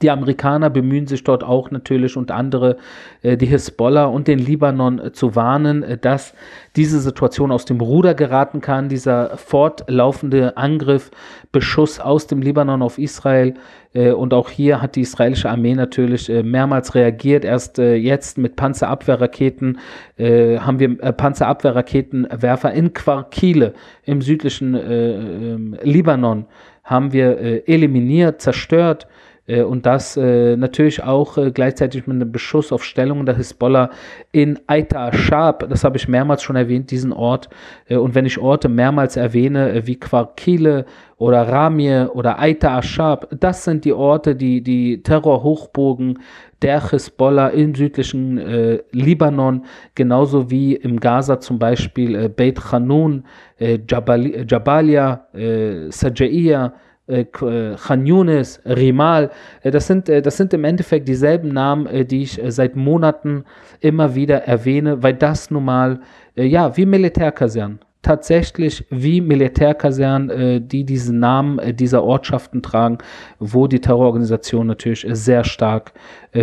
die 0.00 0.10
Amerikaner 0.10 0.70
bemühen 0.70 1.06
sich 1.06 1.24
dort 1.24 1.44
auch 1.44 1.70
natürlich 1.70 2.16
und 2.16 2.30
andere 2.30 2.76
äh, 3.22 3.36
die 3.36 3.46
Hisbollah 3.46 4.06
und 4.06 4.28
den 4.28 4.38
Libanon 4.38 4.98
äh, 4.98 5.12
zu 5.12 5.34
warnen, 5.34 5.82
äh, 5.82 5.98
dass 5.98 6.34
diese 6.76 7.00
Situation 7.00 7.52
aus 7.52 7.64
dem 7.64 7.80
Ruder 7.80 8.14
geraten 8.14 8.60
kann, 8.60 8.88
dieser 8.88 9.36
fortlaufende 9.36 10.56
Angriff, 10.56 11.10
Beschuss 11.52 12.00
aus 12.00 12.26
dem 12.26 12.40
Libanon 12.40 12.80
auf 12.82 12.98
Israel. 12.98 13.54
Und 13.92 14.32
auch 14.32 14.48
hier 14.48 14.80
hat 14.80 14.96
die 14.96 15.02
israelische 15.02 15.50
Armee 15.50 15.74
natürlich 15.74 16.30
mehrmals 16.30 16.94
reagiert. 16.94 17.44
Erst 17.44 17.76
jetzt 17.76 18.38
mit 18.38 18.56
Panzerabwehrraketen 18.56 19.78
haben 20.18 20.78
wir 20.78 20.96
Panzerabwehrraketenwerfer 20.96 22.72
in 22.72 22.94
Quarkile 22.94 23.74
im 24.04 24.22
südlichen 24.22 24.74
ähm, 24.74 25.76
Libanon 25.82 26.46
haben 26.84 27.12
wir 27.12 27.68
eliminiert, 27.68 28.40
zerstört. 28.40 29.06
Äh, 29.46 29.62
und 29.62 29.86
das 29.86 30.16
äh, 30.16 30.56
natürlich 30.56 31.02
auch 31.02 31.36
äh, 31.36 31.50
gleichzeitig 31.50 32.06
mit 32.06 32.16
einem 32.16 32.30
Beschuss 32.30 32.72
auf 32.72 32.84
Stellungen 32.84 33.26
der 33.26 33.36
Hisbollah 33.36 33.90
in 34.30 34.58
Aita 34.66 35.08
Ashab, 35.08 35.68
das 35.68 35.84
habe 35.84 35.96
ich 35.96 36.08
mehrmals 36.08 36.42
schon 36.42 36.56
erwähnt, 36.56 36.90
diesen 36.90 37.12
Ort. 37.12 37.48
Und 37.88 38.14
wenn 38.14 38.26
ich 38.26 38.38
Orte 38.38 38.68
mehrmals 38.68 39.16
erwähne, 39.16 39.72
äh, 39.72 39.86
wie 39.86 39.96
Quarkile 39.96 40.86
oder 41.18 41.48
Ramie 41.48 42.06
oder 42.12 42.38
Aita 42.38 42.78
Ashab, 42.78 43.28
das 43.38 43.64
sind 43.64 43.84
die 43.84 43.92
Orte, 43.92 44.34
die 44.34 44.62
die 44.62 45.02
Terrorhochburgen 45.02 46.18
der 46.62 46.90
Hisbollah 46.90 47.48
im 47.48 47.74
südlichen 47.74 48.38
äh, 48.38 48.78
Libanon, 48.92 49.64
genauso 49.96 50.50
wie 50.50 50.76
im 50.76 51.00
Gaza 51.00 51.40
zum 51.40 51.58
Beispiel 51.58 52.14
äh, 52.14 52.28
Beit 52.28 52.70
Hanun, 52.70 53.24
äh, 53.58 53.80
Jabal, 53.88 54.46
Jabalia, 54.48 55.26
äh, 55.34 55.90
Sajaiya, 55.90 56.72
äh, 57.08 57.22
äh, 57.22 57.74
Khan 57.76 58.06
Yunis, 58.06 58.60
Rimal, 58.64 59.30
äh, 59.62 59.72
das, 59.72 59.88
sind, 59.88 60.08
das 60.08 60.36
sind 60.36 60.54
im 60.54 60.62
Endeffekt 60.62 61.08
dieselben 61.08 61.48
Namen, 61.48 62.06
die 62.06 62.22
ich 62.22 62.40
seit 62.48 62.76
Monaten 62.76 63.44
immer 63.80 64.14
wieder 64.14 64.44
erwähne, 64.44 65.02
weil 65.02 65.14
das 65.14 65.50
nun 65.50 65.64
mal, 65.64 66.00
ja, 66.36 66.76
wie 66.76 66.86
Militärkasernen, 66.86 67.80
tatsächlich 68.02 68.86
wie 68.90 69.20
Militärkasernen, 69.20 70.68
die 70.68 70.84
diesen 70.84 71.18
Namen 71.18 71.76
dieser 71.76 72.04
Ortschaften 72.04 72.62
tragen, 72.62 72.98
wo 73.38 73.66
die 73.66 73.80
Terrororganisationen 73.80 74.68
natürlich 74.68 75.06
sehr 75.10 75.44
stark 75.44 75.92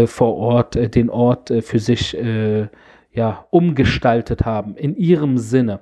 vor 0.06 0.36
Ort 0.36 0.96
den 0.96 1.10
Ort 1.10 1.52
für 1.62 1.80
sich 1.80 2.16
ja, 3.12 3.46
umgestaltet 3.50 4.46
haben, 4.46 4.76
in 4.76 4.96
ihrem 4.96 5.38
Sinne. 5.38 5.80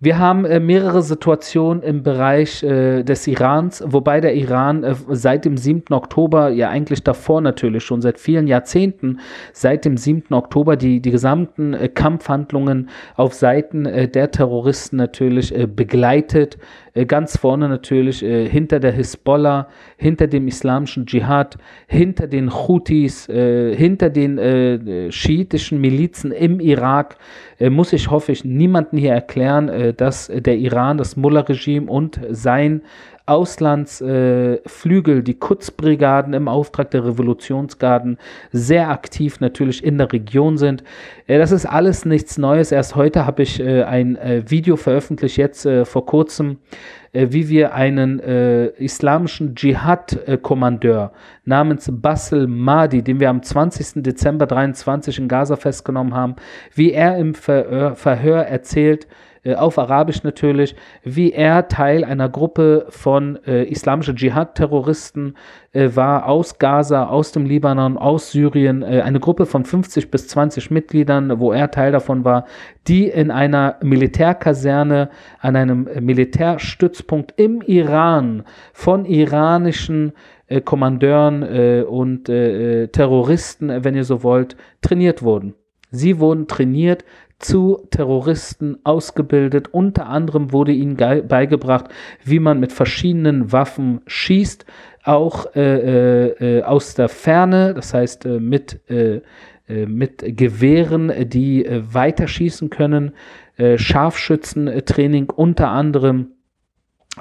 Wir 0.00 0.20
haben 0.20 0.44
äh, 0.44 0.60
mehrere 0.60 1.02
Situationen 1.02 1.82
im 1.82 2.04
Bereich 2.04 2.62
äh, 2.62 3.02
des 3.02 3.26
Irans, 3.26 3.82
wobei 3.84 4.20
der 4.20 4.36
Iran 4.36 4.84
äh, 4.84 4.94
seit 5.08 5.44
dem 5.44 5.56
7. 5.56 5.92
Oktober, 5.92 6.50
ja 6.50 6.68
eigentlich 6.68 7.02
davor 7.02 7.40
natürlich 7.40 7.82
schon 7.82 8.00
seit 8.00 8.20
vielen 8.20 8.46
Jahrzehnten, 8.46 9.18
seit 9.52 9.84
dem 9.84 9.96
7. 9.96 10.32
Oktober 10.34 10.76
die, 10.76 11.00
die 11.00 11.10
gesamten 11.10 11.74
äh, 11.74 11.88
Kampfhandlungen 11.88 12.90
auf 13.16 13.34
Seiten 13.34 13.86
äh, 13.86 14.06
der 14.06 14.30
Terroristen 14.30 14.98
natürlich 14.98 15.52
äh, 15.52 15.66
begleitet. 15.66 16.58
Ganz 17.06 17.36
vorne 17.36 17.68
natürlich 17.68 18.20
hinter 18.20 18.80
der 18.80 18.92
Hisbollah, 18.92 19.68
hinter 19.96 20.26
dem 20.26 20.48
islamischen 20.48 21.06
Dschihad, 21.06 21.58
hinter 21.86 22.26
den 22.26 22.52
Houthis, 22.52 23.26
hinter 23.26 24.10
den 24.10 25.10
schiitischen 25.10 25.80
Milizen 25.80 26.32
im 26.32 26.60
Irak 26.60 27.16
äh, 27.58 27.70
muss 27.70 27.92
ich, 27.92 28.10
hoffe 28.10 28.32
ich, 28.32 28.44
niemanden 28.44 28.96
hier 28.96 29.12
erklären, 29.12 29.68
äh, 29.68 29.94
dass 29.94 30.30
der 30.34 30.56
Iran, 30.56 30.98
das 30.98 31.16
Mullah-Regime 31.16 31.90
und 31.90 32.20
sein 32.30 32.82
Auslandsflügel, 33.28 35.18
äh, 35.18 35.22
die 35.22 35.38
Kutzbrigaden 35.38 36.32
im 36.34 36.48
Auftrag 36.48 36.90
der 36.90 37.04
Revolutionsgarden 37.04 38.18
sehr 38.52 38.90
aktiv 38.90 39.40
natürlich 39.40 39.84
in 39.84 39.98
der 39.98 40.12
Region 40.12 40.58
sind. 40.58 40.82
Äh, 41.26 41.38
das 41.38 41.52
ist 41.52 41.66
alles 41.66 42.04
nichts 42.04 42.38
Neues. 42.38 42.72
Erst 42.72 42.96
heute 42.96 43.26
habe 43.26 43.42
ich 43.42 43.60
äh, 43.60 43.82
ein 43.82 44.16
äh, 44.16 44.42
Video 44.48 44.76
veröffentlicht, 44.76 45.36
jetzt 45.36 45.66
äh, 45.66 45.84
vor 45.84 46.06
kurzem, 46.06 46.58
wie 47.14 47.48
wir 47.48 47.72
einen 47.72 48.20
islamischen 48.20 49.54
Dschihad-Kommandeur 49.54 51.12
namens 51.46 51.90
Basel 51.90 52.46
Mahdi, 52.46 53.02
den 53.02 53.18
wir 53.18 53.30
am 53.30 53.42
20. 53.42 54.02
Dezember 54.02 54.44
23 54.44 55.18
in 55.18 55.26
Gaza 55.26 55.56
festgenommen 55.56 56.14
haben, 56.14 56.36
wie 56.74 56.92
er 56.92 57.16
im 57.16 57.34
Verhör, 57.34 57.96
Verhör 57.96 58.42
erzählt, 58.42 59.06
äh, 59.06 59.08
auf 59.56 59.78
Arabisch 59.78 60.22
natürlich, 60.22 60.74
wie 61.04 61.32
er 61.32 61.68
Teil 61.68 62.04
einer 62.04 62.28
Gruppe 62.28 62.86
von 62.88 63.38
äh, 63.46 63.64
islamischen 63.64 64.16
Dschihad-Terroristen 64.16 65.34
äh, 65.72 65.90
war 65.94 66.26
aus 66.26 66.58
Gaza, 66.58 67.06
aus 67.06 67.32
dem 67.32 67.44
Libanon, 67.44 67.98
aus 67.98 68.32
Syrien, 68.32 68.82
äh, 68.82 69.02
eine 69.02 69.20
Gruppe 69.20 69.46
von 69.46 69.64
50 69.64 70.10
bis 70.10 70.28
20 70.28 70.70
Mitgliedern, 70.70 71.38
wo 71.40 71.52
er 71.52 71.70
Teil 71.70 71.92
davon 71.92 72.24
war, 72.24 72.46
die 72.86 73.06
in 73.06 73.30
einer 73.30 73.76
Militärkaserne 73.82 75.10
an 75.40 75.56
einem 75.56 75.88
Militärstützpunkt 76.00 77.34
im 77.36 77.60
Iran 77.60 78.44
von 78.72 79.04
iranischen 79.04 80.12
äh, 80.46 80.60
Kommandeuren 80.60 81.42
äh, 81.42 81.82
und 81.82 82.24
Terroristen, 82.24 83.84
wenn 83.84 83.94
ihr 83.94 84.04
so 84.04 84.22
wollt, 84.22 84.56
trainiert 84.80 85.22
wurden. 85.22 85.54
Sie 85.90 86.18
wurden 86.18 86.46
trainiert 86.48 87.04
zu 87.38 87.86
Terroristen 87.90 88.78
ausgebildet. 88.84 89.68
Unter 89.72 90.06
anderem 90.06 90.52
wurde 90.52 90.72
ihnen 90.72 90.96
beigebracht, 90.96 91.86
wie 92.24 92.40
man 92.40 92.58
mit 92.58 92.72
verschiedenen 92.72 93.52
Waffen 93.52 94.00
schießt, 94.06 94.66
auch 95.04 95.54
äh, 95.54 96.28
äh, 96.58 96.62
aus 96.62 96.94
der 96.94 97.08
Ferne, 97.08 97.74
das 97.74 97.94
heißt 97.94 98.26
äh, 98.26 98.40
mit, 98.40 98.80
äh, 98.90 99.22
äh, 99.68 99.86
mit 99.86 100.36
Gewehren, 100.36 101.12
die 101.28 101.64
äh, 101.64 101.82
weiterschießen 101.82 102.70
können, 102.70 103.12
Scharfschützentraining 103.74 105.30
unter 105.30 105.70
anderem 105.70 106.28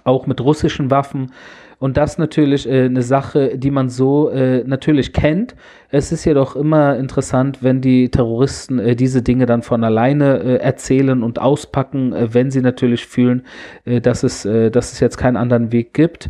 auch 0.04 0.28
mit 0.28 0.40
russischen 0.40 0.92
Waffen. 0.92 1.32
Und 1.79 1.96
das 1.98 2.17
natürlich 2.17 2.67
äh, 2.67 2.86
eine 2.86 3.03
Sache, 3.03 3.57
die 3.57 3.69
man 3.69 3.89
so 3.89 4.29
äh, 4.29 4.63
natürlich 4.65 5.13
kennt. 5.13 5.55
Es 5.89 6.12
ist 6.12 6.25
jedoch 6.25 6.55
immer 6.55 6.98
interessant, 6.98 7.60
wenn 7.62 7.81
die 7.81 8.10
Terroristen 8.10 8.79
äh, 8.79 8.96
diese 8.96 9.22
Dinge 9.22 9.46
dann 9.46 9.62
von 9.62 9.84
alleine 9.84 10.39
äh, 10.39 10.55
erzählen 10.55 11.22
und 11.22 11.39
auspacken, 11.39 12.13
äh, 12.13 12.34
wenn 12.34 12.50
sie 12.50 12.62
natürlich 12.62 13.05
fühlen, 13.05 13.43
äh, 13.86 14.01
dass, 14.01 14.24
es, 14.24 14.43
dass 14.43 14.93
es 14.93 15.00
jetzt 15.00 15.17
keinen 15.17 15.38
anderen 15.38 15.72
Weg 15.72 15.93
gibt. 15.93 16.29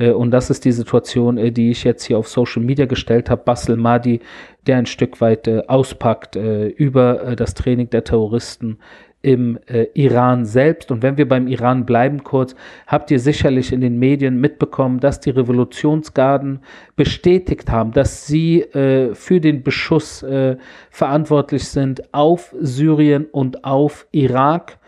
Und 0.00 0.30
das 0.30 0.48
ist 0.48 0.64
die 0.64 0.70
Situation, 0.70 1.52
die 1.52 1.70
ich 1.72 1.82
jetzt 1.82 2.04
hier 2.04 2.18
auf 2.18 2.28
Social 2.28 2.62
Media 2.62 2.86
gestellt 2.86 3.30
habe. 3.30 3.42
Basel 3.44 3.76
Madi, 3.76 4.20
der 4.68 4.76
ein 4.76 4.86
Stück 4.86 5.20
weit 5.20 5.48
auspackt 5.68 6.36
über 6.36 7.34
das 7.34 7.54
Training 7.54 7.90
der 7.90 8.04
Terroristen 8.04 8.78
im 9.22 9.58
äh, 9.66 9.86
Iran 9.94 10.44
selbst. 10.44 10.90
Und 10.90 11.02
wenn 11.02 11.16
wir 11.16 11.28
beim 11.28 11.48
Iran 11.48 11.84
bleiben 11.86 12.22
kurz, 12.22 12.54
habt 12.86 13.10
ihr 13.10 13.18
sicherlich 13.18 13.72
in 13.72 13.80
den 13.80 13.98
Medien 13.98 14.40
mitbekommen, 14.40 15.00
dass 15.00 15.20
die 15.20 15.30
Revolutionsgarden 15.30 16.60
bestätigt 16.96 17.70
haben, 17.70 17.92
dass 17.92 18.26
sie 18.26 18.62
äh, 18.62 19.14
für 19.14 19.40
den 19.40 19.62
Beschuss 19.62 20.22
äh, 20.22 20.56
verantwortlich 20.90 21.68
sind 21.68 22.14
auf 22.14 22.54
Syrien 22.60 23.26
und 23.26 23.64
auf 23.64 24.06
Irak. 24.12 24.78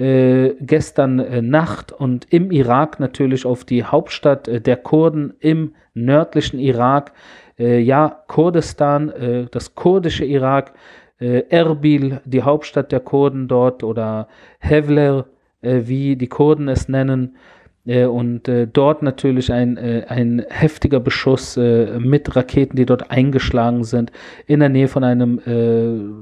Äh, 0.00 0.54
gestern 0.60 1.18
äh, 1.18 1.42
Nacht 1.42 1.92
und 1.92 2.26
im 2.32 2.50
Irak 2.50 3.00
natürlich 3.00 3.44
auf 3.44 3.66
die 3.66 3.84
Hauptstadt 3.84 4.48
äh, 4.48 4.58
der 4.58 4.78
Kurden 4.78 5.34
im 5.40 5.74
nördlichen 5.92 6.58
Irak. 6.58 7.12
ja, 7.58 8.22
Kurdistan, 8.26 9.12
das 9.50 9.74
kurdische 9.74 10.24
Irak 10.24 10.72
Erbil, 11.20 12.20
die 12.24 12.42
Hauptstadt 12.42 12.92
der 12.92 13.00
Kurden 13.00 13.46
dort, 13.46 13.84
oder 13.84 14.28
Hevler, 14.58 15.26
äh, 15.62 15.82
wie 15.84 16.16
die 16.16 16.28
Kurden 16.28 16.68
es 16.68 16.88
nennen. 16.88 17.36
Äh, 17.86 18.04
und 18.04 18.46
äh, 18.48 18.66
dort 18.66 19.02
natürlich 19.02 19.52
ein, 19.52 19.76
äh, 19.76 20.04
ein 20.08 20.44
heftiger 20.48 21.00
Beschuss 21.00 21.56
äh, 21.56 21.98
mit 21.98 22.36
Raketen, 22.36 22.76
die 22.76 22.86
dort 22.86 23.10
eingeschlagen 23.10 23.84
sind, 23.84 24.12
in 24.46 24.60
der 24.60 24.68
Nähe 24.68 24.88
von 24.88 25.04
einem 25.04 25.40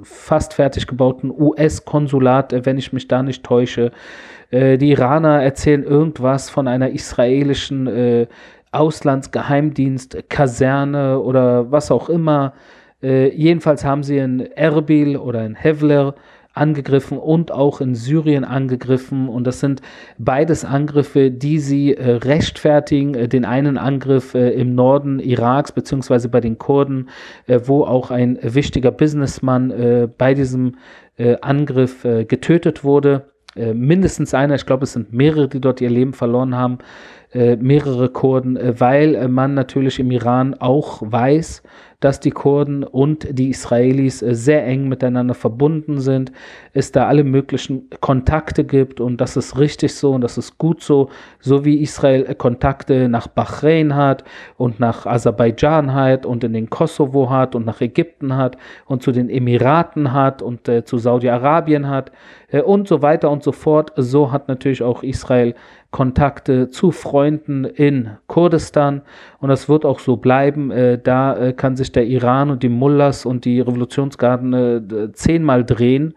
fast 0.04 0.54
fertig 0.54 0.86
gebauten 0.86 1.30
US-Konsulat, 1.30 2.54
wenn 2.64 2.78
ich 2.78 2.92
mich 2.92 3.08
da 3.08 3.22
nicht 3.22 3.44
täusche. 3.44 3.90
die 4.50 4.90
Iraner 4.90 5.42
erzählen 5.42 5.82
irgendwas 5.82 6.48
von 6.48 6.68
einer 6.68 6.90
israelischen 6.90 8.26
Auslandsgeheimdienst, 8.72 10.30
Kaserne 10.30 11.20
oder 11.20 11.70
was 11.70 11.90
auch 11.90 12.08
immer. 12.08 12.54
Äh, 13.02 13.28
jedenfalls 13.34 13.84
haben 13.84 14.02
sie 14.02 14.18
in 14.18 14.40
Erbil 14.40 15.16
oder 15.16 15.44
in 15.44 15.54
Hevler 15.54 16.14
angegriffen 16.58 17.18
und 17.18 17.52
auch 17.52 17.80
in 17.80 17.94
Syrien 17.94 18.44
angegriffen. 18.44 19.28
Und 19.28 19.46
das 19.46 19.60
sind 19.60 19.80
beides 20.18 20.64
Angriffe, 20.64 21.30
die 21.30 21.58
sie 21.58 21.94
äh, 21.94 22.16
rechtfertigen. 22.16 23.14
Äh, 23.14 23.28
den 23.28 23.44
einen 23.44 23.78
Angriff 23.78 24.34
äh, 24.34 24.50
im 24.50 24.74
Norden 24.74 25.20
Iraks, 25.20 25.72
beziehungsweise 25.72 26.28
bei 26.28 26.40
den 26.40 26.58
Kurden, 26.58 27.08
äh, 27.46 27.60
wo 27.64 27.84
auch 27.84 28.10
ein 28.10 28.38
wichtiger 28.42 28.90
Businessmann 28.90 29.70
äh, 29.70 30.08
bei 30.16 30.34
diesem 30.34 30.76
Angriff 31.40 32.02
getötet 32.28 32.84
wurde. 32.84 33.32
mindestens 33.56 34.34
einer, 34.34 34.54
ich 34.54 34.66
glaube, 34.66 34.84
es 34.84 34.92
sind 34.92 35.12
mehrere, 35.12 35.48
die 35.48 35.60
dort 35.60 35.80
ihr 35.80 35.90
Leben 35.90 36.12
verloren 36.12 36.54
haben. 36.54 36.78
Mehrere 37.34 38.08
Kurden, 38.08 38.58
weil 38.80 39.28
man 39.28 39.54
natürlich 39.54 39.98
im 39.98 40.10
Iran 40.10 40.54
auch 40.54 41.02
weiß, 41.04 41.62
dass 42.00 42.20
die 42.20 42.30
Kurden 42.30 42.84
und 42.84 43.26
die 43.36 43.50
Israelis 43.50 44.22
äh, 44.22 44.34
sehr 44.34 44.64
eng 44.64 44.88
miteinander 44.88 45.34
verbunden 45.34 45.98
sind, 45.98 46.30
es 46.72 46.92
da 46.92 47.08
alle 47.08 47.24
möglichen 47.24 47.90
Kontakte 48.00 48.64
gibt 48.64 49.00
und 49.00 49.20
das 49.20 49.36
ist 49.36 49.58
richtig 49.58 49.94
so 49.94 50.12
und 50.12 50.20
das 50.20 50.38
ist 50.38 50.58
gut 50.58 50.80
so, 50.82 51.08
so 51.40 51.64
wie 51.64 51.82
Israel 51.82 52.24
äh, 52.28 52.34
Kontakte 52.36 53.08
nach 53.08 53.26
Bahrain 53.26 53.96
hat 53.96 54.22
und 54.56 54.78
nach 54.78 55.06
Aserbaidschan 55.06 55.92
hat 55.92 56.24
und 56.24 56.44
in 56.44 56.52
den 56.52 56.70
Kosovo 56.70 57.30
hat 57.30 57.56
und 57.56 57.66
nach 57.66 57.80
Ägypten 57.80 58.36
hat 58.36 58.56
und 58.86 59.02
zu 59.02 59.10
den 59.10 59.28
Emiraten 59.28 60.12
hat 60.12 60.40
und 60.40 60.68
äh, 60.68 60.84
zu 60.84 60.98
Saudi-Arabien 60.98 61.88
hat 61.88 62.12
äh, 62.48 62.62
und 62.62 62.86
so 62.86 63.02
weiter 63.02 63.28
und 63.28 63.42
so 63.42 63.50
fort. 63.50 63.92
So 63.96 64.30
hat 64.30 64.46
natürlich 64.46 64.84
auch 64.84 65.02
Israel 65.02 65.56
Kontakte 65.90 66.68
zu 66.68 66.90
Freunden 66.90 67.64
in 67.64 68.10
Kurdistan 68.26 69.02
und 69.40 69.48
das 69.48 69.68
wird 69.68 69.84
auch 69.84 70.00
so 70.00 70.16
bleiben. 70.16 70.70
Äh, 70.70 70.98
da 71.02 71.36
äh, 71.36 71.52
kann 71.52 71.76
sich 71.76 71.92
der 71.92 72.06
Iran 72.06 72.50
und 72.50 72.62
die 72.62 72.68
Mullahs 72.68 73.24
und 73.24 73.44
die 73.44 73.60
Revolutionsgarden 73.60 74.52
äh, 74.52 75.12
zehnmal 75.12 75.64
drehen 75.64 76.14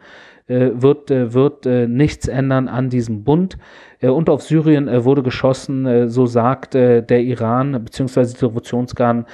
äh, 0.51 0.81
wird, 0.81 1.09
äh, 1.11 1.33
wird 1.33 1.65
äh, 1.65 1.87
nichts 1.87 2.27
ändern 2.27 2.67
an 2.67 2.89
diesem 2.89 3.23
Bund. 3.23 3.57
und 4.01 4.29
auf 4.29 4.41
Syrien 4.41 4.89
wurde 5.05 5.21
geschossen, 5.21 6.09
so 6.09 6.25
sagt 6.25 6.73
der 6.73 7.21
Iran 7.21 7.83
bzw. 7.85 8.33
die 8.33 8.45
Revolutionsgarden 8.45 9.25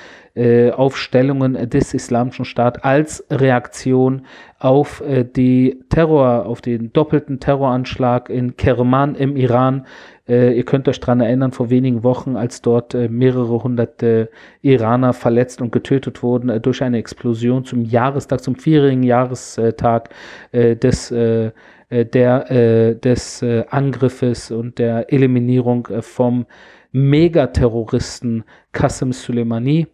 auf 0.76 0.98
Stellungen 0.98 1.70
des 1.70 1.94
Islamischen 1.94 2.46
Staates 2.46 2.84
als 2.84 3.26
Reaktion 3.32 4.24
auf 4.60 5.02
die 5.36 5.80
Terror, 5.90 6.46
auf 6.46 6.62
den 6.62 6.94
doppelten 6.94 7.40
Terroranschlag 7.40 8.30
in 8.30 8.56
Kerman 8.56 9.16
im 9.16 9.36
Iran. 9.36 9.86
Äh, 10.28 10.54
ihr 10.58 10.66
könnt 10.66 10.88
euch 10.88 11.00
daran 11.00 11.22
erinnern, 11.22 11.52
vor 11.52 11.70
wenigen 11.70 12.04
Wochen, 12.04 12.36
als 12.36 12.62
dort 12.62 12.94
äh, 12.94 13.08
mehrere 13.08 13.64
hunderte 13.64 14.30
Iraner 14.62 15.14
verletzt 15.14 15.62
und 15.62 15.72
getötet 15.72 16.22
wurden 16.22 16.50
äh, 16.50 16.60
durch 16.60 16.84
eine 16.84 16.98
Explosion 16.98 17.64
zum 17.64 17.84
Jahrestag, 17.84 18.42
zum 18.42 18.56
vierjährigen 18.56 19.04
Jahrestag 19.04 20.10
äh, 20.52 20.76
des, 20.76 21.12
äh, 21.12 21.52
äh, 21.90 22.06
der, 22.06 22.96
des 22.96 23.46
Angriffes 23.70 24.52
und 24.52 24.78
der 24.78 25.12
Eliminierung 25.14 25.88
vom 26.02 26.46
Megaterroristen 26.92 28.44
Qasem 28.74 29.14
Soleimani 29.14 29.88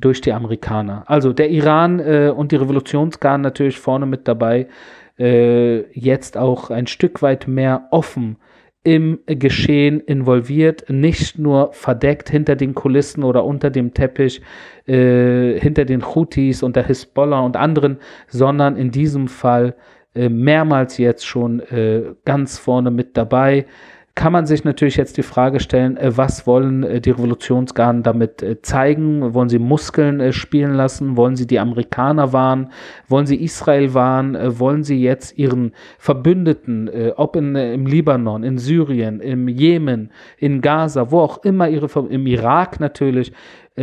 durch 0.00 0.20
die 0.20 0.32
Amerikaner. 0.32 1.04
Also 1.06 1.32
der 1.32 1.50
Iran 1.50 2.00
und 2.30 2.52
die 2.52 2.56
Revolutionsgarden 2.56 3.42
natürlich 3.42 3.78
vorne 3.78 4.06
mit 4.06 4.28
dabei, 4.28 4.68
jetzt 5.16 6.36
auch 6.36 6.70
ein 6.70 6.86
Stück 6.86 7.20
weit 7.22 7.48
mehr 7.48 7.88
offen 7.90 8.36
im 8.88 9.18
Geschehen 9.26 10.00
involviert, 10.00 10.88
nicht 10.88 11.38
nur 11.38 11.72
verdeckt 11.74 12.30
hinter 12.30 12.56
den 12.56 12.74
Kulissen 12.74 13.22
oder 13.22 13.44
unter 13.44 13.68
dem 13.68 13.92
Teppich, 13.92 14.40
äh, 14.86 15.58
hinter 15.60 15.84
den 15.84 16.06
Houthis 16.06 16.62
und 16.62 16.74
der 16.74 16.86
Hisbollah 16.86 17.40
und 17.40 17.56
anderen, 17.56 17.98
sondern 18.28 18.76
in 18.76 18.90
diesem 18.90 19.28
Fall 19.28 19.74
äh, 20.14 20.30
mehrmals 20.30 20.96
jetzt 20.96 21.26
schon 21.26 21.60
äh, 21.60 22.14
ganz 22.24 22.58
vorne 22.58 22.90
mit 22.90 23.16
dabei 23.18 23.66
kann 24.18 24.32
man 24.32 24.46
sich 24.46 24.64
natürlich 24.64 24.96
jetzt 24.96 25.16
die 25.16 25.22
Frage 25.22 25.60
stellen, 25.60 25.96
äh, 25.96 26.16
was 26.16 26.44
wollen 26.44 26.82
äh, 26.82 27.00
die 27.00 27.12
Revolutionsgarden 27.12 28.02
damit 28.02 28.42
äh, 28.42 28.60
zeigen? 28.62 29.32
Wollen 29.32 29.48
sie 29.48 29.60
Muskeln 29.60 30.32
spielen 30.32 30.74
lassen? 30.74 31.16
Wollen 31.16 31.36
sie 31.36 31.46
die 31.46 31.60
Amerikaner 31.60 32.32
warnen? 32.32 32.72
Wollen 33.06 33.26
sie 33.26 33.36
Israel 33.36 33.94
warnen? 33.94 34.58
Wollen 34.58 34.82
sie 34.82 35.00
jetzt 35.00 35.38
ihren 35.38 35.70
Verbündeten, 35.98 36.90
ob 37.14 37.36
in, 37.36 37.54
im 37.54 37.86
Libanon, 37.86 38.42
in 38.42 38.58
Syrien, 38.58 39.20
im 39.20 39.46
Jemen, 39.46 40.10
in 40.36 40.60
Gaza, 40.62 41.12
wo 41.12 41.20
auch 41.20 41.44
immer 41.44 41.68
ihre, 41.68 41.88
im 42.08 42.26
Irak 42.26 42.80
natürlich, 42.80 43.32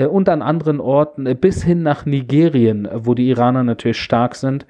und 0.04 0.28
an 0.30 0.42
anderen 0.42 0.80
Orten 0.80 1.24
bis 1.38 1.64
hin 1.64 1.84
nach 1.84 2.06
Nigerien, 2.06 2.88
wo 2.94 3.14
die 3.14 3.30
Iraner 3.30 3.64
natürlich 3.64 4.00
stark 4.00 4.36
sind, 4.36 4.66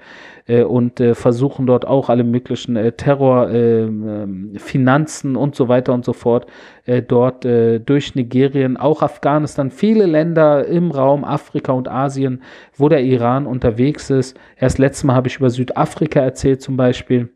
äh, 0.48 0.64
und 0.64 1.00
äh, 1.00 1.16
versuchen 1.16 1.66
dort 1.66 1.86
auch 1.88 2.10
alle 2.10 2.24
möglichen 2.24 2.76
äh, 2.76 2.92
Terror, 2.92 3.50
ähm, 3.50 4.08
ähm, 4.08 4.52
Finanzen 4.58 5.36
und 5.36 5.56
so 5.56 5.68
weiter 5.68 5.94
und 5.94 6.06
so 6.06 6.14
fort 6.14 6.48
äh, 6.86 7.02
dort 7.02 7.46
äh, 7.46 7.80
durch 7.80 8.16
Nigerien, 8.16 8.78
auch 8.78 9.02
Afghanistan, 9.02 9.72
viele 9.72 10.06
Länder 10.06 10.66
im 10.66 10.92
Raum 10.92 11.24
Afrika 11.24 11.72
und 11.72 11.88
Asien, 11.88 12.44
wo 12.76 12.90
der 12.90 13.04
Iran 13.04 13.48
unterwegs 13.48 14.10
ist. 14.10 14.38
Erst 14.58 14.78
letztes 14.78 15.04
Mal 15.04 15.16
habe 15.16 15.28
ich 15.28 15.38
über 15.38 15.50
Südafrika 15.50 16.20
erzählt 16.20 16.62
zum 16.62 16.78
Beispiel 16.78 17.30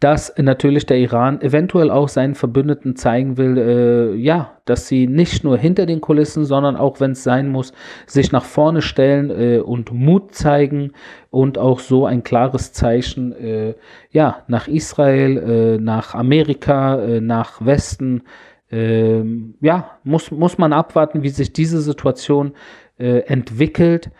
dass 0.00 0.34
natürlich 0.36 0.84
der 0.84 0.98
Iran 0.98 1.40
eventuell 1.40 1.90
auch 1.90 2.08
seinen 2.08 2.34
Verbündeten 2.34 2.96
zeigen 2.96 3.38
will, 3.38 3.56
äh, 3.56 4.14
ja, 4.14 4.58
dass 4.66 4.88
sie 4.88 5.06
nicht 5.06 5.42
nur 5.42 5.56
hinter 5.56 5.86
den 5.86 6.02
Kulissen, 6.02 6.44
sondern 6.44 6.76
auch, 6.76 7.00
wenn 7.00 7.12
es 7.12 7.22
sein 7.22 7.48
muss, 7.48 7.72
sich 8.06 8.30
nach 8.30 8.44
vorne 8.44 8.82
stellen 8.82 9.30
äh, 9.30 9.58
und 9.58 9.92
Mut 9.92 10.34
zeigen 10.34 10.92
und 11.30 11.56
auch 11.56 11.80
so 11.80 12.04
ein 12.04 12.22
klares 12.22 12.72
Zeichen, 12.72 13.32
äh, 13.32 13.74
ja, 14.10 14.44
nach 14.48 14.68
Israel, 14.68 15.38
äh, 15.38 15.78
nach 15.78 16.14
Amerika, 16.14 17.00
äh, 17.00 17.20
nach 17.22 17.64
Westen, 17.64 18.22
ähm, 18.70 19.54
ja, 19.60 19.98
muss, 20.04 20.30
muss 20.30 20.58
man 20.58 20.72
abwarten, 20.74 21.22
wie 21.22 21.28
sich 21.30 21.52
diese 21.52 21.80
Situation 21.80 22.52
äh, 22.98 23.20
entwickelt. 23.20 24.10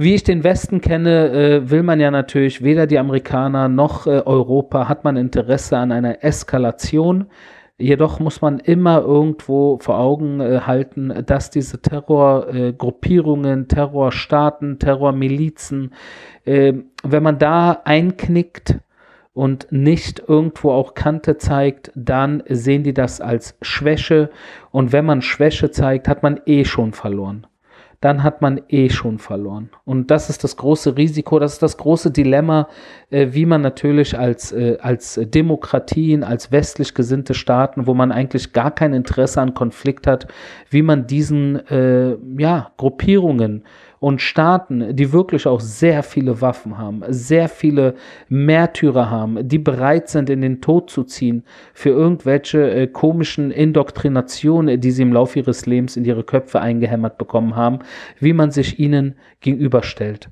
Wie 0.00 0.14
ich 0.14 0.22
den 0.22 0.44
Westen 0.44 0.80
kenne, 0.80 1.32
äh, 1.32 1.70
will 1.70 1.82
man 1.82 1.98
ja 1.98 2.12
natürlich 2.12 2.62
weder 2.62 2.86
die 2.86 3.00
Amerikaner 3.00 3.68
noch 3.68 4.06
äh, 4.06 4.22
Europa 4.24 4.88
hat 4.88 5.02
man 5.02 5.16
Interesse 5.16 5.76
an 5.76 5.90
einer 5.90 6.22
Eskalation. 6.22 7.26
Jedoch 7.78 8.20
muss 8.20 8.40
man 8.40 8.60
immer 8.60 9.00
irgendwo 9.00 9.80
vor 9.80 9.98
Augen 9.98 10.38
äh, 10.38 10.60
halten, 10.60 11.24
dass 11.26 11.50
diese 11.50 11.82
Terrorgruppierungen, 11.82 13.66
Terrorstaaten, 13.66 14.78
Terrormilizen, 14.78 15.92
äh, 16.44 16.74
wenn 17.02 17.22
man 17.24 17.40
da 17.40 17.82
einknickt 17.84 18.78
und 19.32 19.66
nicht 19.72 20.22
irgendwo 20.28 20.70
auch 20.70 20.94
Kante 20.94 21.38
zeigt, 21.38 21.90
dann 21.96 22.44
sehen 22.48 22.84
die 22.84 22.94
das 22.94 23.20
als 23.20 23.58
Schwäche. 23.62 24.30
Und 24.70 24.92
wenn 24.92 25.06
man 25.06 25.22
Schwäche 25.22 25.72
zeigt, 25.72 26.06
hat 26.06 26.22
man 26.22 26.40
eh 26.46 26.64
schon 26.64 26.92
verloren 26.92 27.48
dann 28.00 28.22
hat 28.22 28.42
man 28.42 28.60
eh 28.68 28.90
schon 28.90 29.18
verloren. 29.18 29.70
Und 29.84 30.10
das 30.10 30.30
ist 30.30 30.44
das 30.44 30.56
große 30.56 30.96
Risiko, 30.96 31.40
das 31.40 31.54
ist 31.54 31.62
das 31.62 31.76
große 31.76 32.12
Dilemma, 32.12 32.68
äh, 33.10 33.28
wie 33.32 33.44
man 33.44 33.60
natürlich 33.60 34.16
als, 34.16 34.52
äh, 34.52 34.78
als 34.80 35.20
Demokratien, 35.22 36.22
als 36.22 36.52
westlich 36.52 36.94
gesinnte 36.94 37.34
Staaten, 37.34 37.86
wo 37.88 37.94
man 37.94 38.12
eigentlich 38.12 38.52
gar 38.52 38.70
kein 38.70 38.92
Interesse 38.92 39.40
an 39.40 39.54
Konflikt 39.54 40.06
hat, 40.06 40.28
wie 40.70 40.82
man 40.82 41.08
diesen 41.08 41.56
äh, 41.68 42.16
ja, 42.38 42.70
Gruppierungen 42.76 43.64
und 44.00 44.20
Staaten, 44.20 44.94
die 44.94 45.12
wirklich 45.12 45.46
auch 45.46 45.60
sehr 45.60 46.02
viele 46.02 46.40
Waffen 46.40 46.78
haben, 46.78 47.02
sehr 47.08 47.48
viele 47.48 47.94
Märtyrer 48.28 49.10
haben, 49.10 49.48
die 49.48 49.58
bereit 49.58 50.08
sind, 50.08 50.30
in 50.30 50.40
den 50.40 50.60
Tod 50.60 50.90
zu 50.90 51.04
ziehen 51.04 51.44
für 51.74 51.90
irgendwelche 51.90 52.70
äh, 52.70 52.86
komischen 52.86 53.50
Indoktrinationen, 53.50 54.80
die 54.80 54.90
sie 54.90 55.02
im 55.02 55.12
Laufe 55.12 55.38
ihres 55.38 55.66
Lebens 55.66 55.96
in 55.96 56.04
ihre 56.04 56.24
Köpfe 56.24 56.60
eingehämmert 56.60 57.18
bekommen 57.18 57.56
haben, 57.56 57.80
wie 58.20 58.32
man 58.32 58.50
sich 58.50 58.78
ihnen 58.78 59.14
gegenüberstellt. 59.40 60.30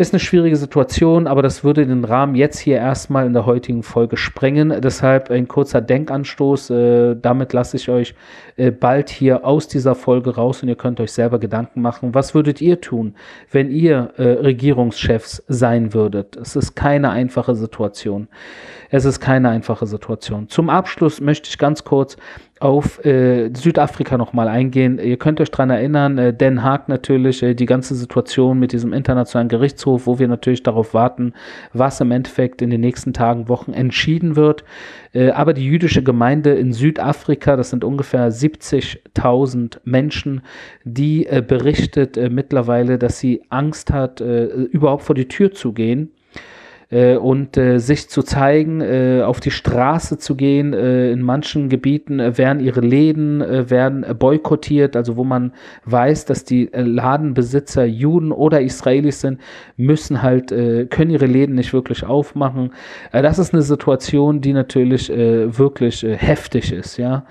Ist 0.00 0.14
eine 0.14 0.20
schwierige 0.20 0.56
Situation, 0.56 1.26
aber 1.26 1.42
das 1.42 1.62
würde 1.62 1.86
den 1.86 2.04
Rahmen 2.06 2.34
jetzt 2.34 2.58
hier 2.58 2.76
erstmal 2.76 3.26
in 3.26 3.34
der 3.34 3.44
heutigen 3.44 3.82
Folge 3.82 4.16
sprengen. 4.16 4.80
Deshalb 4.80 5.30
ein 5.30 5.46
kurzer 5.46 5.82
Denkanstoß. 5.82 6.70
Äh, 6.70 7.16
damit 7.20 7.52
lasse 7.52 7.76
ich 7.76 7.90
euch 7.90 8.14
äh, 8.56 8.70
bald 8.70 9.10
hier 9.10 9.44
aus 9.44 9.68
dieser 9.68 9.94
Folge 9.94 10.36
raus 10.36 10.62
und 10.62 10.70
ihr 10.70 10.76
könnt 10.76 11.00
euch 11.00 11.12
selber 11.12 11.38
Gedanken 11.38 11.82
machen. 11.82 12.14
Was 12.14 12.34
würdet 12.34 12.62
ihr 12.62 12.80
tun, 12.80 13.14
wenn 13.50 13.70
ihr 13.70 14.14
äh, 14.16 14.22
Regierungschefs 14.22 15.44
sein 15.48 15.92
würdet? 15.92 16.34
Es 16.34 16.56
ist 16.56 16.74
keine 16.74 17.10
einfache 17.10 17.54
Situation. 17.54 18.28
Es 18.88 19.04
ist 19.04 19.20
keine 19.20 19.50
einfache 19.50 19.86
Situation. 19.86 20.48
Zum 20.48 20.70
Abschluss 20.70 21.20
möchte 21.20 21.50
ich 21.50 21.58
ganz 21.58 21.84
kurz 21.84 22.16
auf 22.60 23.02
äh, 23.06 23.50
Südafrika 23.54 24.18
nochmal 24.18 24.46
eingehen. 24.46 24.98
Ihr 24.98 25.16
könnt 25.16 25.40
euch 25.40 25.50
dran 25.50 25.70
erinnern, 25.70 26.18
äh, 26.18 26.34
Den 26.34 26.62
Haag 26.62 26.88
natürlich, 26.90 27.42
äh, 27.42 27.54
die 27.54 27.64
ganze 27.64 27.94
Situation 27.94 28.58
mit 28.58 28.72
diesem 28.72 28.92
internationalen 28.92 29.48
Gerichtshof, 29.48 30.06
wo 30.06 30.18
wir 30.18 30.28
natürlich 30.28 30.62
darauf 30.62 30.92
warten, 30.92 31.32
was 31.72 32.02
im 32.02 32.10
Endeffekt 32.10 32.60
in 32.60 32.68
den 32.68 32.82
nächsten 32.82 33.14
Tagen, 33.14 33.48
Wochen 33.48 33.72
entschieden 33.72 34.36
wird. 34.36 34.64
Äh, 35.14 35.30
aber 35.30 35.54
die 35.54 35.64
jüdische 35.64 36.02
Gemeinde 36.02 36.52
in 36.52 36.74
Südafrika, 36.74 37.56
das 37.56 37.70
sind 37.70 37.82
ungefähr 37.82 38.30
70.000 38.30 39.78
Menschen, 39.84 40.42
die 40.84 41.26
äh, 41.26 41.42
berichtet 41.46 42.18
äh, 42.18 42.28
mittlerweile, 42.28 42.98
dass 42.98 43.18
sie 43.18 43.42
Angst 43.48 43.90
hat, 43.90 44.20
überhaupt 44.20 45.04
vor 45.04 45.14
die 45.14 45.28
Tür 45.28 45.52
zu 45.52 45.72
gehen 45.72 46.10
äh, 46.90 47.16
und 47.16 47.56
äh, 47.56 47.78
sich 47.78 48.08
zu 48.08 48.22
zeigen, 48.22 48.80
äh, 48.80 49.22
auf 49.22 49.40
die 49.40 49.50
Straße 49.50 50.18
zu 50.18 50.36
gehen. 50.36 50.72
Äh, 50.72 51.12
in 51.12 51.22
manchen 51.22 51.68
Gebieten 51.68 52.20
äh, 52.20 52.36
werden 52.36 52.60
ihre 52.60 52.80
Läden 52.80 53.40
äh, 53.40 53.70
werden 53.70 54.04
boykottiert, 54.18 54.96
also 54.96 55.16
wo 55.16 55.24
man 55.24 55.52
weiß, 55.84 56.26
dass 56.26 56.44
die 56.44 56.68
Ladenbesitzer 56.72 57.84
Juden 57.84 58.32
oder 58.32 58.60
Israelis 58.60 59.20
sind, 59.20 59.40
müssen 59.76 60.22
halt 60.22 60.50
können 60.50 61.10
ihre 61.10 61.26
Läden 61.26 61.54
nicht 61.54 61.72
wirklich 61.72 62.04
aufmachen. 62.04 62.72
Das 63.12 63.38
ist 63.38 63.52
eine 63.52 63.62
Situation, 63.62 64.40
die 64.40 64.52
natürlich 64.52 65.08
wirklich 65.08 66.02
heftig 66.02 66.72
ist, 66.72 66.96
ja 66.96 67.24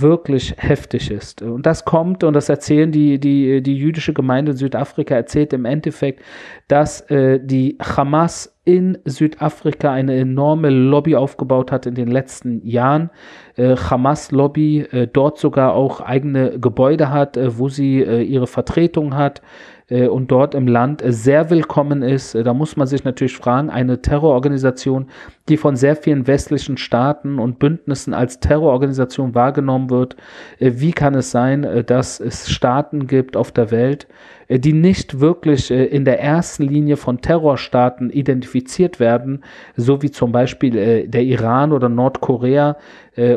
wirklich 0.00 0.54
heftig 0.58 1.10
ist. 1.10 1.42
Und 1.42 1.66
das 1.66 1.84
kommt, 1.84 2.24
und 2.24 2.34
das 2.34 2.48
erzählen 2.48 2.90
die, 2.92 3.18
die, 3.18 3.62
die 3.62 3.76
jüdische 3.76 4.12
Gemeinde 4.12 4.52
in 4.52 4.56
Südafrika, 4.56 5.14
erzählt 5.14 5.52
im 5.52 5.64
Endeffekt, 5.64 6.22
dass 6.68 7.02
äh, 7.10 7.40
die 7.42 7.78
Hamas 7.80 8.56
in 8.64 8.98
Südafrika 9.04 9.92
eine 9.92 10.16
enorme 10.16 10.70
Lobby 10.70 11.14
aufgebaut 11.14 11.70
hat 11.70 11.86
in 11.86 11.94
den 11.94 12.08
letzten 12.08 12.66
Jahren. 12.66 13.10
Äh, 13.54 13.76
Hamas-Lobby 13.76 14.80
äh, 14.90 15.06
dort 15.06 15.38
sogar 15.38 15.74
auch 15.74 16.00
eigene 16.00 16.58
Gebäude 16.58 17.10
hat, 17.10 17.36
äh, 17.36 17.58
wo 17.58 17.68
sie 17.68 18.02
äh, 18.02 18.22
ihre 18.22 18.48
Vertretung 18.48 19.14
hat 19.14 19.40
und 19.88 20.32
dort 20.32 20.56
im 20.56 20.66
Land 20.66 21.00
äh, 21.00 21.12
sehr 21.12 21.48
willkommen 21.48 22.02
ist. 22.02 22.34
Äh, 22.34 22.42
da 22.42 22.54
muss 22.54 22.76
man 22.76 22.88
sich 22.88 23.04
natürlich 23.04 23.36
fragen, 23.36 23.70
eine 23.70 24.02
Terrororganisation, 24.02 25.06
die 25.48 25.56
von 25.56 25.76
sehr 25.76 25.94
vielen 25.94 26.26
westlichen 26.26 26.76
Staaten 26.76 27.38
und 27.38 27.60
Bündnissen 27.60 28.12
als 28.12 28.40
Terrororganisation 28.40 29.36
wahrgenommen 29.36 29.90
wird, 29.90 30.16
wie 30.58 30.90
kann 30.90 31.14
es 31.14 31.30
sein, 31.30 31.84
dass 31.86 32.18
es 32.18 32.50
Staaten 32.50 33.06
gibt 33.06 33.36
auf 33.36 33.52
der 33.52 33.70
Welt, 33.70 34.08
die 34.48 34.72
nicht 34.72 35.20
wirklich 35.20 35.70
in 35.70 36.04
der 36.04 36.20
ersten 36.20 36.64
Linie 36.64 36.96
von 36.96 37.20
Terrorstaaten 37.20 38.10
identifiziert 38.10 38.98
werden, 38.98 39.44
so 39.76 40.02
wie 40.02 40.10
zum 40.10 40.32
Beispiel 40.32 41.06
der 41.06 41.22
Iran 41.22 41.72
oder 41.72 41.88
Nordkorea 41.88 42.76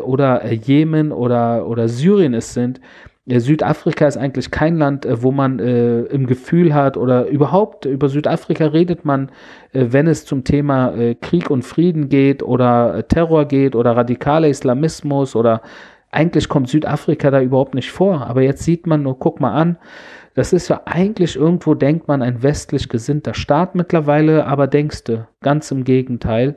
oder 0.02 0.52
Jemen 0.52 1.12
oder, 1.12 1.68
oder 1.68 1.88
Syrien 1.88 2.34
es 2.34 2.56
sind, 2.56 2.82
Südafrika 3.38 4.08
ist 4.08 4.18
eigentlich 4.18 4.50
kein 4.50 4.78
Land, 4.78 5.06
äh, 5.06 5.22
wo 5.22 5.32
man 5.32 5.60
äh, 5.60 6.02
im 6.02 6.26
Gefühl 6.26 6.74
hat 6.74 6.98
oder 6.98 7.28
überhaupt 7.28 7.86
über 7.86 8.10
Südafrika 8.10 8.65
redet 8.68 9.06
man, 9.06 9.30
äh, 9.74 9.88
wenn 9.89 10.08
es 10.08 10.26
zum 10.26 10.44
Thema 10.44 10.94
äh, 10.96 11.15
Krieg 11.15 11.50
und 11.50 11.63
Frieden 11.63 12.10
geht 12.10 12.42
oder 12.42 12.96
äh, 12.96 13.04
Terror 13.04 13.46
geht 13.46 13.76
oder 13.76 13.96
radikaler 13.96 14.48
Islamismus 14.48 15.36
oder 15.36 15.62
eigentlich 16.12 16.50
kommt 16.50 16.70
Südafrika 16.70 17.30
da 17.30 17.42
überhaupt 17.42 17.76
nicht 17.76 17.92
vor. 17.92 18.26
Aber 18.26 18.42
jetzt 18.42 18.63
sieht 18.63 18.88
man 18.88 19.04
nur, 19.04 19.20
guck 19.20 19.39
mal 19.39 19.54
an, 19.54 19.78
das 20.39 20.54
ist 20.54 20.69
ja 20.69 20.84
eigentlich 20.86 21.36
irgendwo, 21.36 21.73
denkt 21.73 22.08
man, 22.08 22.21
ein 22.21 22.41
westlich 22.41 22.88
gesinnter 22.88 23.34
Staat 23.34 23.75
mittlerweile, 23.75 24.45
aber 24.45 24.67
denkst 24.67 25.04
du, 25.04 25.28
ganz 25.41 25.69
im 25.69 25.84
Gegenteil. 25.84 26.56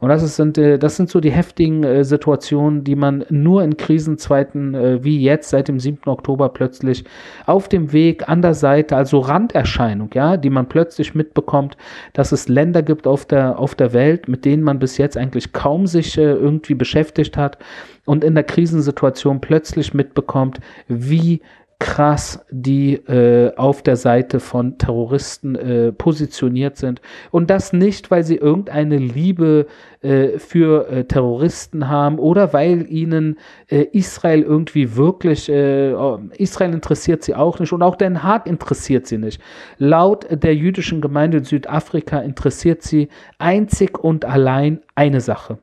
Und 0.00 0.08
das, 0.08 0.24
ist, 0.24 0.34
sind, 0.34 0.58
äh, 0.58 0.80
das 0.80 0.96
sind 0.96 1.10
so 1.10 1.20
die 1.20 1.30
heftigen 1.30 1.84
äh, 1.84 2.02
Situationen, 2.02 2.82
die 2.82 2.96
man 2.96 3.24
nur 3.28 3.62
in 3.62 3.76
Krisenzeiten 3.76 4.74
äh, 4.74 5.04
wie 5.04 5.20
jetzt 5.22 5.50
seit 5.50 5.68
dem 5.68 5.78
7. 5.78 6.08
Oktober 6.08 6.48
plötzlich 6.48 7.04
auf 7.46 7.68
dem 7.68 7.92
Weg 7.92 8.28
an 8.28 8.42
der 8.42 8.54
Seite, 8.54 8.96
also 8.96 9.20
Randerscheinung, 9.20 10.10
ja, 10.12 10.36
die 10.36 10.50
man 10.50 10.68
plötzlich 10.68 11.14
mitbekommt, 11.14 11.76
dass 12.14 12.32
es 12.32 12.48
Länder 12.48 12.82
gibt 12.82 13.06
auf 13.06 13.26
der, 13.26 13.60
auf 13.60 13.76
der 13.76 13.92
Welt, 13.92 14.26
mit 14.26 14.44
denen 14.44 14.64
man 14.64 14.80
bis 14.80 14.96
jetzt 14.96 15.16
eigentlich 15.16 15.52
kaum 15.52 15.86
sich 15.86 16.18
irgendwie 16.18 16.74
beschäftigt 16.74 17.36
hat 17.36 17.58
und 18.06 18.24
in 18.24 18.34
der 18.34 18.42
Krisensituation 18.42 19.40
plötzlich 19.40 19.94
mitbekommt, 19.94 20.58
wie 20.88 21.42
krass 21.80 22.44
die 22.50 22.94
äh, 22.94 23.56
auf 23.56 23.82
der 23.82 23.96
Seite 23.96 24.38
von 24.38 24.78
Terroristen 24.78 25.56
äh, 25.56 25.92
positioniert 25.92 26.76
sind. 26.76 27.00
Und 27.32 27.50
das 27.50 27.72
nicht, 27.72 28.10
weil 28.10 28.22
sie 28.22 28.36
irgendeine 28.36 28.98
Liebe 28.98 29.66
äh, 30.02 30.38
für 30.38 30.88
äh, 30.88 31.04
Terroristen 31.04 31.88
haben 31.88 32.18
oder 32.18 32.52
weil 32.52 32.86
ihnen 32.88 33.38
äh, 33.68 33.86
Israel 33.92 34.42
irgendwie 34.42 34.94
wirklich, 34.94 35.48
äh, 35.48 35.92
Israel 36.36 36.74
interessiert 36.74 37.24
sie 37.24 37.34
auch 37.34 37.58
nicht 37.58 37.72
und 37.72 37.82
auch 37.82 37.96
Den 37.96 38.22
Haag 38.22 38.46
interessiert 38.46 39.06
sie 39.06 39.18
nicht. 39.18 39.40
Laut 39.78 40.26
der 40.30 40.54
jüdischen 40.54 41.00
Gemeinde 41.00 41.38
in 41.38 41.44
Südafrika 41.44 42.20
interessiert 42.20 42.82
sie 42.82 43.08
einzig 43.38 43.98
und 43.98 44.26
allein 44.26 44.80
eine 44.94 45.22
Sache. 45.22 45.58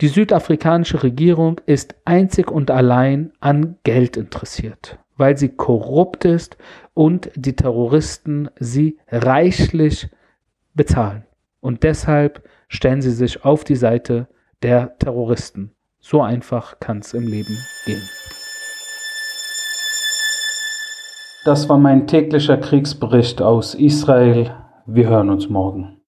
Die 0.00 0.08
südafrikanische 0.08 1.02
Regierung 1.02 1.60
ist 1.66 1.94
einzig 2.04 2.50
und 2.50 2.70
allein 2.70 3.32
an 3.40 3.76
Geld 3.84 4.16
interessiert 4.16 4.98
weil 5.20 5.36
sie 5.36 5.50
korrupt 5.50 6.24
ist 6.24 6.56
und 6.94 7.30
die 7.36 7.54
Terroristen 7.54 8.48
sie 8.58 8.98
reichlich 9.08 10.08
bezahlen. 10.74 11.24
Und 11.60 11.82
deshalb 11.82 12.42
stellen 12.68 13.02
sie 13.02 13.10
sich 13.10 13.44
auf 13.44 13.62
die 13.62 13.76
Seite 13.76 14.28
der 14.62 14.96
Terroristen. 14.98 15.72
So 16.00 16.22
einfach 16.22 16.80
kann 16.80 17.00
es 17.00 17.12
im 17.12 17.26
Leben 17.26 17.58
gehen. 17.84 18.02
Das 21.44 21.68
war 21.68 21.78
mein 21.78 22.06
täglicher 22.06 22.56
Kriegsbericht 22.56 23.42
aus 23.42 23.74
Israel. 23.74 24.54
Wir 24.86 25.08
hören 25.10 25.28
uns 25.28 25.50
morgen. 25.50 25.98